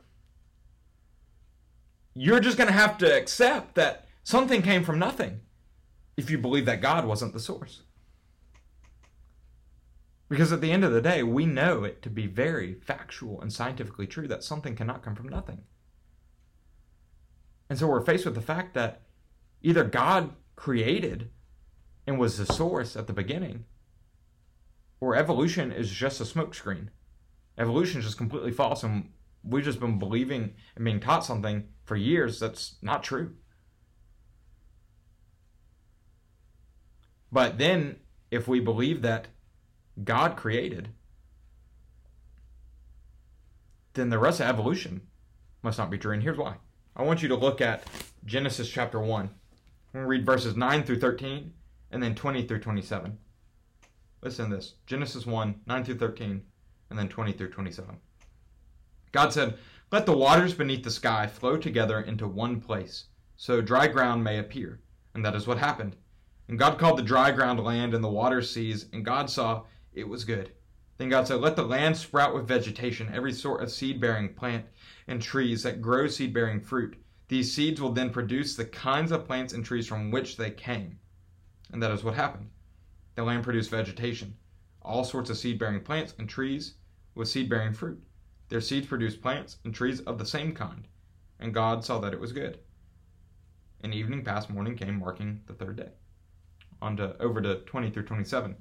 [2.14, 5.40] you're just going to have to accept that something came from nothing
[6.16, 7.82] if you believe that God wasn't the source.
[10.28, 13.52] Because at the end of the day, we know it to be very factual and
[13.52, 15.62] scientifically true that something cannot come from nothing.
[17.68, 19.02] And so we're faced with the fact that
[19.62, 21.30] either God created
[22.06, 23.64] and was the source at the beginning,
[25.00, 26.88] or evolution is just a smokescreen.
[27.58, 29.10] Evolution is just completely false, and
[29.42, 33.34] we've just been believing and being taught something for years that's not true.
[37.30, 37.96] But then,
[38.30, 39.28] if we believe that
[40.04, 40.90] God created,
[43.94, 45.00] then the rest of evolution
[45.62, 46.12] must not be true.
[46.12, 46.56] And here's why.
[46.94, 47.84] I want you to look at
[48.24, 49.22] Genesis chapter 1.
[49.22, 49.30] I'm
[49.92, 51.52] going to read verses 9 through 13
[51.90, 53.16] and then 20 through 27.
[54.22, 56.42] Listen to this Genesis 1, 9 through 13,
[56.90, 57.96] and then 20 through 27.
[59.12, 59.56] God said,
[59.92, 63.04] Let the waters beneath the sky flow together into one place,
[63.36, 64.80] so dry ground may appear.
[65.14, 65.96] And that is what happened.
[66.48, 69.64] And God called the dry ground land and the water seas, and God saw
[69.96, 70.52] it was good.
[70.98, 74.66] Then God said, Let the land sprout with vegetation, every sort of seed bearing plant
[75.08, 76.96] and trees that grow seed bearing fruit.
[77.28, 80.98] These seeds will then produce the kinds of plants and trees from which they came.
[81.72, 82.50] And that is what happened.
[83.14, 84.36] The land produced vegetation,
[84.82, 86.74] all sorts of seed bearing plants and trees
[87.14, 88.02] with seed bearing fruit.
[88.48, 90.86] Their seeds produced plants and trees of the same kind.
[91.40, 92.60] And God saw that it was good.
[93.80, 95.90] And evening passed morning came, marking the third day.
[96.80, 98.56] On to over to 20 through 27.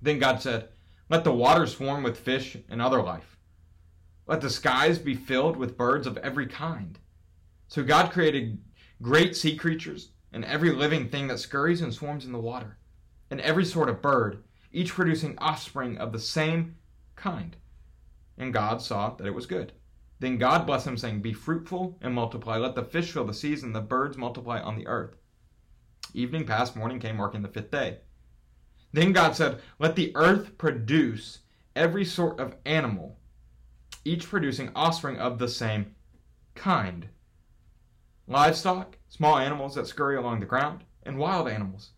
[0.00, 0.68] Then God said,
[1.08, 3.36] Let the waters swarm with fish and other life.
[4.26, 6.98] Let the skies be filled with birds of every kind.
[7.68, 8.58] So God created
[9.00, 12.78] great sea creatures and every living thing that scurries and swarms in the water,
[13.30, 16.76] and every sort of bird, each producing offspring of the same
[17.16, 17.56] kind.
[18.36, 19.72] And God saw that it was good.
[20.20, 22.56] Then God blessed them, saying, Be fruitful and multiply.
[22.56, 25.16] Let the fish fill the seas and the birds multiply on the earth.
[26.12, 27.98] Evening passed, morning came, marking the fifth day.
[28.92, 31.40] Then God said, Let the earth produce
[31.76, 33.18] every sort of animal,
[34.04, 35.94] each producing offspring of the same
[36.54, 37.08] kind
[38.28, 41.90] livestock, small animals that scurry along the ground, and wild animals.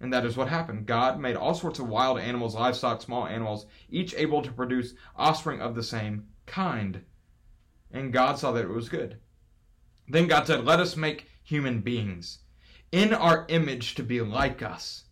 [0.00, 0.86] And that is what happened.
[0.86, 5.60] God made all sorts of wild animals, livestock, small animals, each able to produce offspring
[5.60, 7.04] of the same kind.
[7.92, 9.18] And God saw that it was good.
[10.08, 12.40] Then God said, Let us make human beings
[12.90, 15.03] in our image to be like us.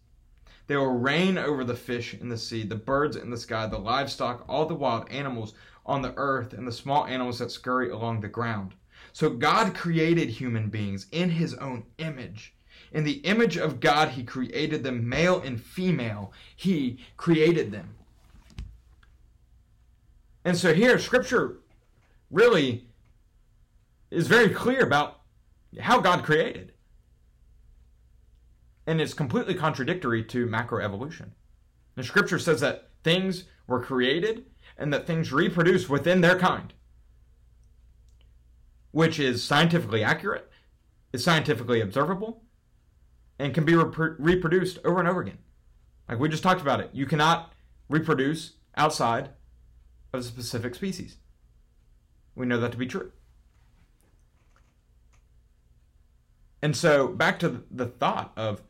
[0.73, 3.77] They will reign over the fish in the sea, the birds in the sky, the
[3.77, 5.53] livestock, all the wild animals
[5.85, 8.73] on the earth, and the small animals that scurry along the ground.
[9.13, 12.55] So God created human beings in his own image.
[12.91, 16.33] In the image of God, he created them, male and female.
[16.57, 17.95] He created them.
[20.43, 21.59] And so here, scripture
[22.31, 22.87] really
[24.11, 25.21] is very clear about
[25.79, 26.72] how God created.
[28.87, 31.31] And it's completely contradictory to macroevolution.
[31.95, 36.73] The scripture says that things were created and that things reproduce within their kind
[38.93, 40.49] which is scientifically accurate,
[41.13, 42.45] is scientifically observable,
[43.39, 45.39] and can be rep- reproduced over and over again.
[46.09, 46.91] Like we just talked about it.
[46.93, 47.53] You cannot
[47.89, 49.31] reproduce outside
[50.13, 51.17] of a specific species.
[52.35, 53.13] We know that to be true.
[56.61, 58.63] And so back to the thought of,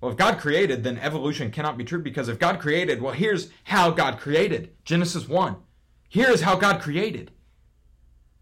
[0.00, 3.50] well, if God created, then evolution cannot be true because if God created, well, here's
[3.64, 5.56] how God created Genesis 1.
[6.08, 7.32] Here is how God created.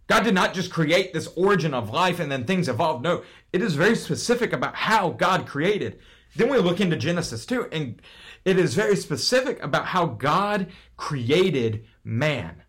[0.07, 3.03] God did not just create this origin of life and then things evolved.
[3.03, 5.99] No, it is very specific about how God created.
[6.37, 8.01] Then we look into Genesis 2, and
[8.45, 12.63] it is very specific about how God created man,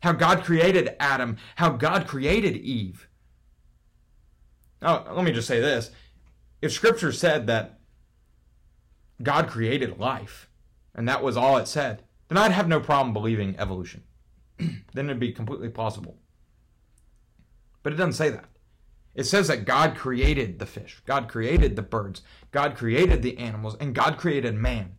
[0.00, 3.08] how God created Adam, how God created Eve.
[4.82, 5.90] Now, let me just say this.
[6.60, 7.80] If Scripture said that
[9.22, 10.48] God created life,
[10.94, 14.02] and that was all it said, then I'd have no problem believing evolution.
[14.58, 16.18] then it'd be completely plausible.
[17.82, 18.48] But it doesn't say that.
[19.14, 23.76] It says that God created the fish, God created the birds, God created the animals,
[23.78, 24.96] and God created man,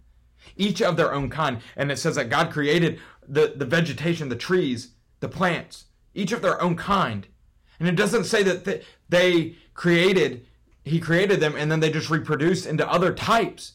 [0.56, 1.60] each of their own kind.
[1.76, 6.42] And it says that God created the, the vegetation, the trees, the plants, each of
[6.42, 7.28] their own kind.
[7.80, 10.46] And it doesn't say that they created,
[10.86, 13.74] he created them and then they just reproduced into other types.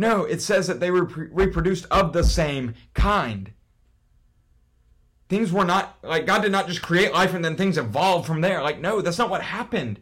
[0.00, 3.52] No, it says that they were reproduced of the same kind.
[5.28, 8.40] Things were not, like, God did not just create life and then things evolved from
[8.40, 8.62] there.
[8.62, 10.00] Like, no, that's not what happened.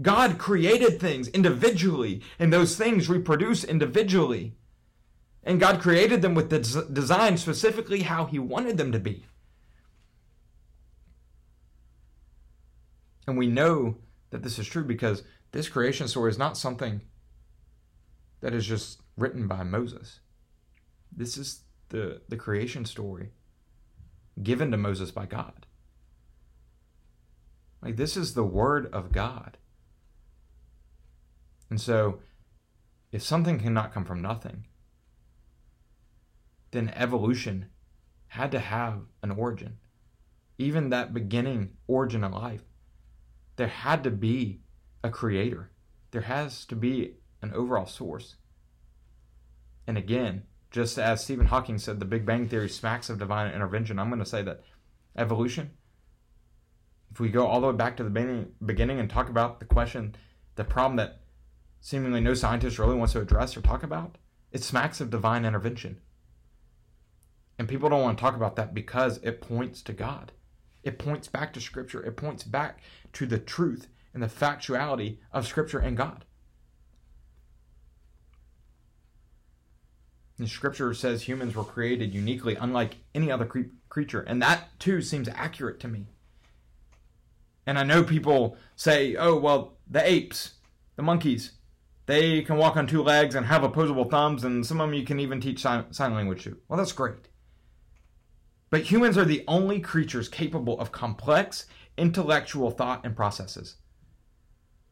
[0.00, 4.54] God created things individually, and those things reproduce individually.
[5.44, 9.26] And God created them with the design specifically how He wanted them to be.
[13.26, 13.98] And we know
[14.30, 17.02] that this is true because this creation story is not something
[18.40, 20.20] that is just written by Moses.
[21.10, 23.30] This is the, the creation story
[24.42, 25.66] given to Moses by God.
[27.82, 29.58] Like, this is the word of God.
[31.70, 32.20] And so,
[33.12, 34.66] if something cannot come from nothing,
[36.72, 37.66] then evolution
[38.28, 39.78] had to have an origin.
[40.58, 42.62] Even that beginning origin of life
[43.56, 44.60] there had to be
[45.02, 45.70] a creator.
[46.10, 48.36] There has to be an overall source.
[49.86, 53.98] And again, just as Stephen Hawking said, the Big Bang Theory smacks of divine intervention,
[53.98, 54.62] I'm going to say that
[55.16, 55.70] evolution,
[57.10, 60.16] if we go all the way back to the beginning and talk about the question,
[60.56, 61.20] the problem that
[61.80, 64.18] seemingly no scientist really wants to address or talk about,
[64.50, 66.00] it smacks of divine intervention.
[67.58, 70.32] And people don't want to talk about that because it points to God.
[70.82, 72.04] It points back to Scripture.
[72.04, 72.80] It points back
[73.14, 76.24] to the truth and the factuality of Scripture and God.
[80.38, 85.00] The Scripture says humans were created uniquely, unlike any other cre- creature, and that too
[85.00, 86.06] seems accurate to me.
[87.66, 90.54] And I know people say, oh, well, the apes,
[90.96, 91.52] the monkeys,
[92.04, 95.04] they can walk on two legs and have opposable thumbs, and some of them you
[95.04, 96.56] can even teach sign, sign language to.
[96.68, 97.28] Well, that's great.
[98.70, 101.66] But humans are the only creatures capable of complex
[101.96, 103.76] intellectual thought and processes.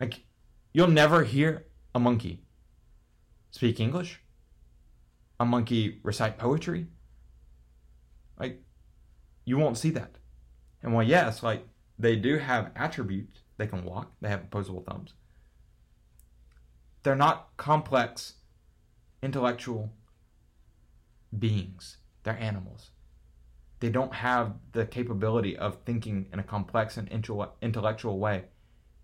[0.01, 0.25] Like,
[0.73, 2.41] you'll never hear a monkey
[3.51, 4.21] speak English,
[5.45, 6.87] a monkey recite poetry.
[8.39, 8.63] Like,
[9.45, 10.17] you won't see that.
[10.83, 11.67] And while, yes, like,
[11.99, 15.15] they do have attributes, they can walk, they have opposable thumbs,
[17.03, 18.35] they're not complex
[19.23, 19.93] intellectual
[21.39, 22.91] beings, they're animals
[23.85, 27.07] they don't have the capability of thinking in a complex and
[27.61, 28.45] intellectual way.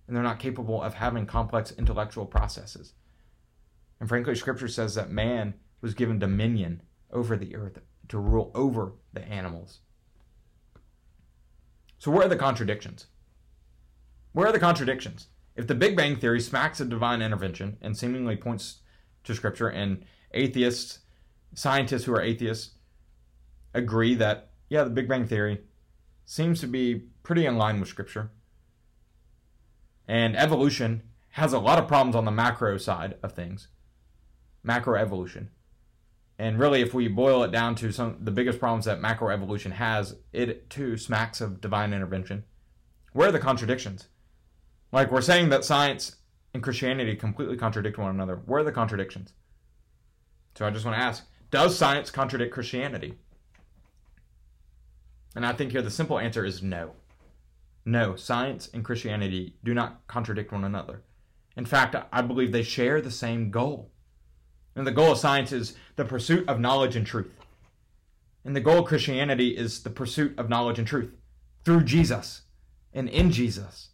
[0.06, 2.94] And they're not capable of having complex intellectual processes.
[4.00, 7.78] And frankly, scripture says that man was given dominion over the earth
[8.08, 9.80] to rule over the animals.
[11.98, 13.06] So, where are the contradictions?
[14.32, 15.28] Where are the contradictions?
[15.56, 18.80] If the Big Bang Theory smacks of divine intervention and seemingly points
[19.24, 21.00] to scripture, and atheists,
[21.54, 22.76] scientists who are atheists,
[23.74, 25.60] agree that yeah, the Big Bang Theory
[26.24, 28.30] seems to be pretty in line with Scripture.
[30.06, 33.68] And evolution has a lot of problems on the macro side of things,
[34.66, 35.48] macroevolution.
[36.40, 40.16] And really, if we boil it down to some the biggest problems that macroevolution has,
[40.32, 42.44] it too smacks of divine intervention.
[43.12, 44.08] Where are the contradictions?
[44.90, 46.16] Like we're saying that science
[46.54, 48.36] and Christianity completely contradict one another.
[48.46, 49.34] Where are the contradictions?
[50.54, 53.18] So I just want to ask: Does science contradict Christianity?
[55.36, 56.92] And I think here the simple answer is no.
[57.84, 61.02] No, science and Christianity do not contradict one another.
[61.54, 63.90] In fact, I believe they share the same goal.
[64.74, 67.34] And the goal of science is the pursuit of knowledge and truth.
[68.44, 71.14] And the goal of Christianity is the pursuit of knowledge and truth
[71.64, 72.42] through Jesus
[72.92, 73.90] and in Jesus.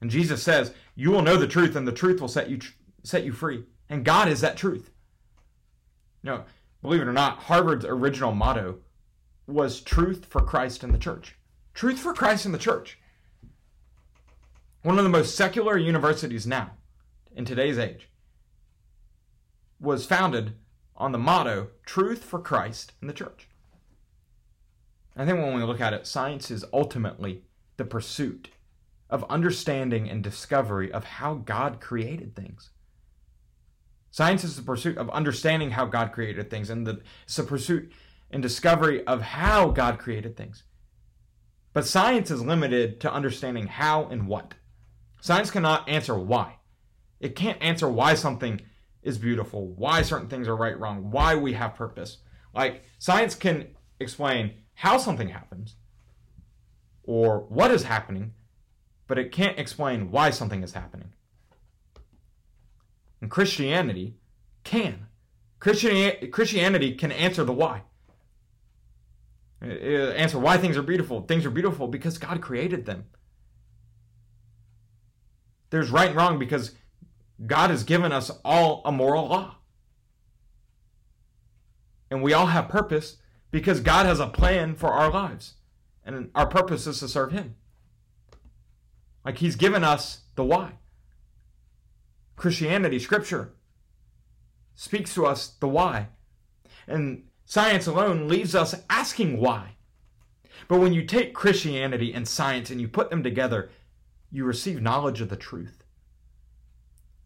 [0.00, 2.60] And Jesus says, "You will know the truth, and the truth will set you
[3.02, 4.90] set you free." And God is that truth.
[6.22, 6.44] You know,
[6.82, 8.80] believe it or not, Harvard's original motto
[9.46, 11.36] was truth for Christ and the church.
[11.74, 12.98] Truth for Christ and the church.
[14.82, 16.76] One of the most secular universities now,
[17.32, 18.09] in today's age,
[19.80, 20.54] was founded
[20.96, 23.48] on the motto Truth for Christ and the church.
[25.16, 27.42] I think when we look at it, science is ultimately
[27.76, 28.50] the pursuit
[29.08, 32.70] of understanding and discovery of how God created things.
[34.10, 37.92] Science is the pursuit of understanding how God created things, and the, it's the pursuit
[38.30, 40.64] and discovery of how God created things.
[41.72, 44.54] But science is limited to understanding how and what.
[45.20, 46.56] Science cannot answer why.
[47.20, 48.60] It can't answer why something
[49.02, 52.18] is beautiful, why certain things are right, wrong, why we have purpose.
[52.54, 55.76] Like, science can explain how something happens
[57.02, 58.34] or what is happening,
[59.06, 61.12] but it can't explain why something is happening.
[63.20, 64.16] And Christianity
[64.64, 65.06] can.
[65.58, 67.82] Christianity can answer the why.
[69.62, 71.20] Uh, answer why things are beautiful.
[71.22, 73.04] Things are beautiful because God created them.
[75.68, 76.72] There's right and wrong because
[77.46, 79.56] God has given us all a moral law.
[82.10, 83.16] And we all have purpose
[83.50, 85.54] because God has a plan for our lives.
[86.04, 87.56] And our purpose is to serve Him.
[89.24, 90.72] Like He's given us the why.
[92.36, 93.52] Christianity, Scripture,
[94.74, 96.08] speaks to us the why.
[96.86, 99.76] And science alone leaves us asking why.
[100.68, 103.70] But when you take Christianity and science and you put them together,
[104.30, 105.79] you receive knowledge of the truth.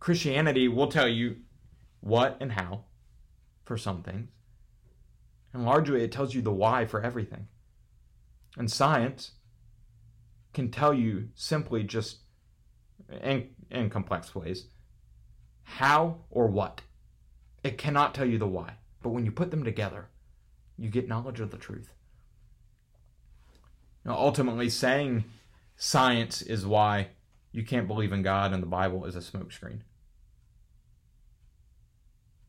[0.04, 1.36] Christianity will tell you
[2.00, 2.84] what and how
[3.64, 4.28] for some things.
[5.54, 7.48] And largely, it tells you the why for everything.
[8.58, 9.30] And science
[10.52, 12.18] can tell you simply just
[13.22, 14.66] in, in complex ways
[15.62, 16.82] how or what.
[17.62, 18.74] It cannot tell you the why.
[19.02, 20.10] But when you put them together,
[20.76, 21.94] you get knowledge of the truth.
[24.04, 25.24] Now, ultimately, saying
[25.76, 27.08] science is why
[27.52, 29.80] you can't believe in God and the Bible is a smokescreen.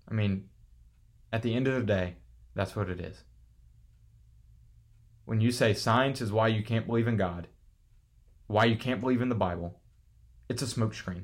[0.10, 0.50] I mean,
[1.32, 2.16] at the end of the day,
[2.54, 3.24] that's what it is.
[5.26, 7.48] When you say science is why you can't believe in God,
[8.48, 9.80] why you can't believe in the Bible,
[10.48, 11.24] it's a smokescreen.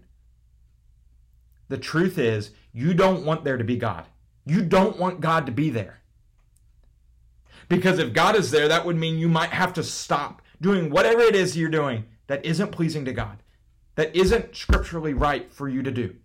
[1.69, 4.05] The truth is, you don't want there to be God.
[4.45, 6.01] You don't want God to be there.
[7.69, 11.21] Because if God is there, that would mean you might have to stop doing whatever
[11.21, 13.43] it is you're doing that isn't pleasing to God,
[13.95, 16.15] that isn't scripturally right for you to do.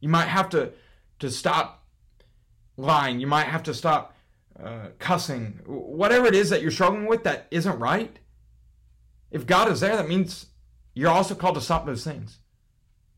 [0.00, 0.72] You might have to,
[1.20, 1.79] to stop
[2.80, 3.20] lying.
[3.20, 4.14] You might have to stop
[4.62, 5.60] uh, cussing.
[5.66, 8.18] Whatever it is that you're struggling with that isn't right.
[9.30, 10.46] If God is there, that means
[10.94, 12.38] you're also called to stop those things.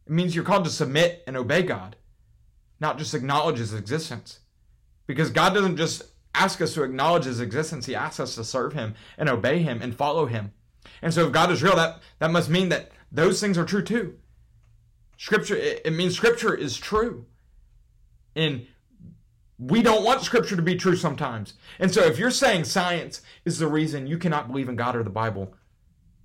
[0.07, 1.97] It means you're called to submit and obey God,
[2.81, 4.41] not just acknowledge his existence.
[5.07, 6.03] Because God doesn't just
[6.35, 9.81] ask us to acknowledge his existence, he asks us to serve him and obey him
[9.83, 10.53] and follow him.
[11.01, 13.83] And so if God is real, that, that must mean that those things are true
[13.83, 14.17] too.
[15.17, 17.27] Scripture, it, it means scripture is true.
[18.35, 18.67] And
[19.69, 21.55] we don't want scripture to be true sometimes.
[21.79, 25.05] And so if you're saying science is the reason you cannot believe in God or
[25.05, 25.55] the Bible,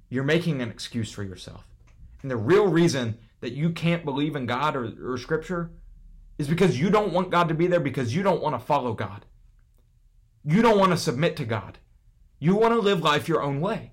[0.09, 1.67] you're making an excuse for yourself.
[2.21, 5.71] And the real reason that you can't believe in God or, or Scripture
[6.39, 8.93] is because you don't want God to be there because you don't want to follow
[8.93, 9.25] God.
[10.43, 11.77] You don't want to submit to God.
[12.39, 13.91] You want to live life your own way.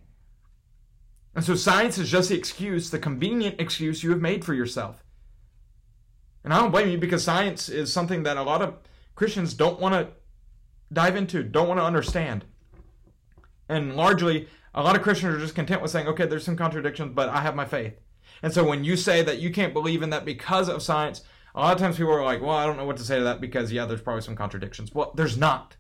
[1.35, 5.03] And so science is just the excuse, the convenient excuse you have made for yourself.
[6.45, 8.79] And I don't blame you because science is something that a lot of
[9.15, 10.09] Christians don't want to
[10.93, 12.45] dive into, don't want to understand.
[13.69, 17.13] And largely, a lot of Christians are just content with saying, okay, there's some contradictions,
[17.15, 17.95] but I have my faith.
[18.43, 21.23] And so when you say that you can't believe in that because of science,
[21.55, 23.25] a lot of times people are like, well, I don't know what to say to
[23.25, 24.93] that because, yeah, there's probably some contradictions.
[24.93, 25.77] Well, there's not.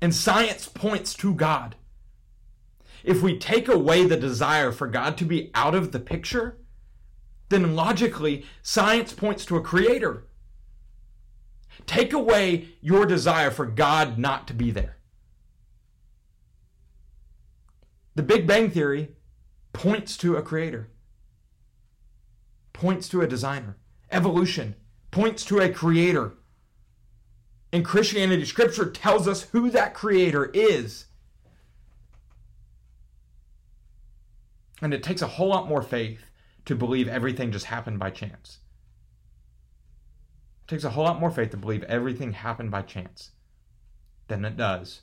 [0.00, 1.76] And science points to God.
[3.04, 6.58] If we take away the desire for God to be out of the picture,
[7.48, 10.26] then logically, science points to a creator.
[11.88, 14.98] Take away your desire for God not to be there.
[18.14, 19.16] The Big Bang Theory
[19.72, 20.90] points to a creator
[22.78, 23.76] points to a designer.
[24.10, 24.76] Evolution
[25.10, 26.34] points to a creator.
[27.72, 31.06] In Christianity, Scripture tells us who that creator is.
[34.80, 36.20] And it takes a whole lot more faith
[36.66, 38.58] to believe everything just happened by chance.
[40.68, 43.30] Takes a whole lot more faith to believe everything happened by chance
[44.28, 45.00] than it does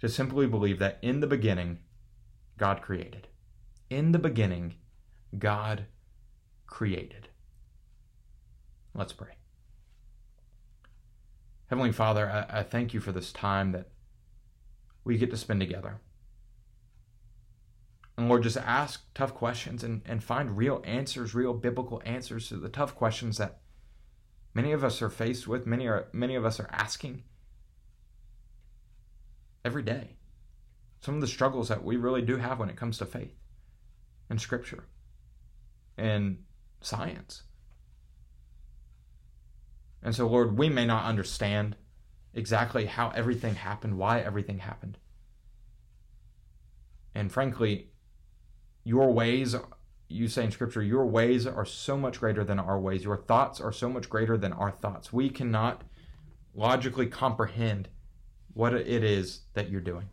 [0.00, 1.78] to simply believe that in the beginning,
[2.58, 3.28] God created.
[3.88, 4.74] In the beginning,
[5.38, 5.86] God
[6.66, 7.28] created.
[8.94, 9.36] Let's pray.
[11.68, 13.88] Heavenly Father, I, I, thank you for this time that
[15.04, 16.00] we get to spend together.
[18.16, 22.56] And Lord, just ask tough questions and, and find real answers, real biblical answers to
[22.56, 23.60] the tough questions that
[24.54, 27.24] many of us are faced with, many are many of us are asking
[29.64, 30.16] every day.
[31.00, 33.34] Some of the struggles that we really do have when it comes to faith
[34.30, 34.84] and scripture
[35.98, 36.38] and
[36.80, 37.42] science.
[40.02, 41.76] And so, Lord, we may not understand
[42.34, 44.98] exactly how everything happened, why everything happened.
[47.14, 47.90] And frankly,
[48.82, 49.54] your ways,
[50.08, 53.04] you say in Scripture, your ways are so much greater than our ways.
[53.04, 55.12] Your thoughts are so much greater than our thoughts.
[55.12, 55.82] We cannot
[56.54, 57.88] logically comprehend
[58.52, 60.08] what it is that you're doing.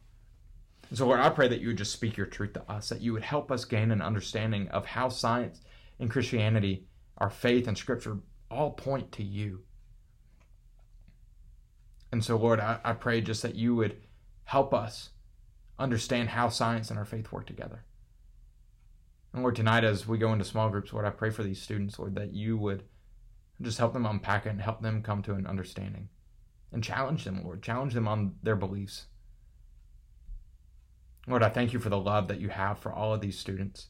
[0.89, 3.01] And so, Lord, I pray that you would just speak your truth to us, that
[3.01, 5.61] you would help us gain an understanding of how science
[5.99, 6.85] and Christianity,
[7.17, 8.17] our faith and Scripture,
[8.49, 9.61] all point to you.
[12.11, 14.01] And so, Lord, I, I pray just that you would
[14.43, 15.11] help us
[15.79, 17.85] understand how science and our faith work together.
[19.33, 21.97] And Lord, tonight as we go into small groups, Lord, I pray for these students,
[21.97, 22.83] Lord, that you would
[23.61, 26.09] just help them unpack it and help them come to an understanding.
[26.73, 27.61] And challenge them, Lord.
[27.61, 29.07] Challenge them on their beliefs.
[31.27, 33.87] Lord, I thank you for the love that you have for all of these students.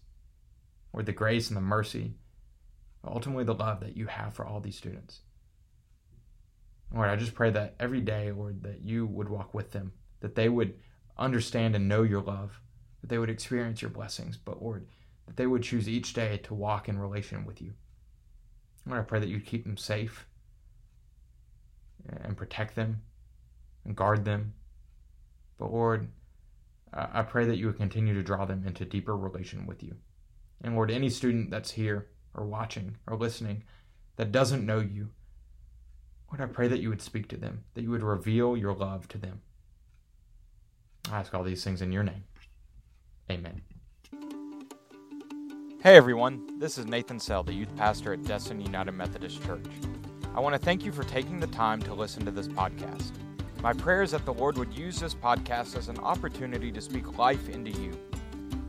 [0.93, 2.15] Lord, the grace and the mercy,
[3.05, 5.21] ultimately the love that you have for all these students.
[6.93, 10.35] Lord, I just pray that every day, Lord, that you would walk with them, that
[10.35, 10.73] they would
[11.17, 12.59] understand and know your love,
[12.99, 14.87] that they would experience your blessings, but Lord,
[15.31, 17.71] that they would choose each day to walk in relation with you.
[18.85, 20.27] Lord, I pray that you'd keep them safe
[22.23, 23.01] and protect them
[23.85, 24.53] and guard them.
[25.57, 26.09] But Lord,
[26.91, 29.95] I pray that you would continue to draw them into deeper relation with you.
[30.61, 33.63] And Lord, any student that's here or watching or listening
[34.17, 35.11] that doesn't know you,
[36.29, 39.07] Lord, I pray that you would speak to them, that you would reveal your love
[39.09, 39.39] to them.
[41.09, 42.25] I ask all these things in your name.
[43.29, 43.61] Amen.
[45.83, 49.65] Hey everyone, this is Nathan Sell, the youth pastor at Destin United Methodist Church.
[50.35, 53.13] I want to thank you for taking the time to listen to this podcast.
[53.63, 57.17] My prayer is that the Lord would use this podcast as an opportunity to speak
[57.17, 57.97] life into you.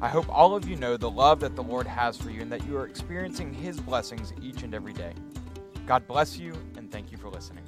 [0.00, 2.50] I hope all of you know the love that the Lord has for you and
[2.50, 5.12] that you are experiencing His blessings each and every day.
[5.86, 7.64] God bless you, and thank you for listening.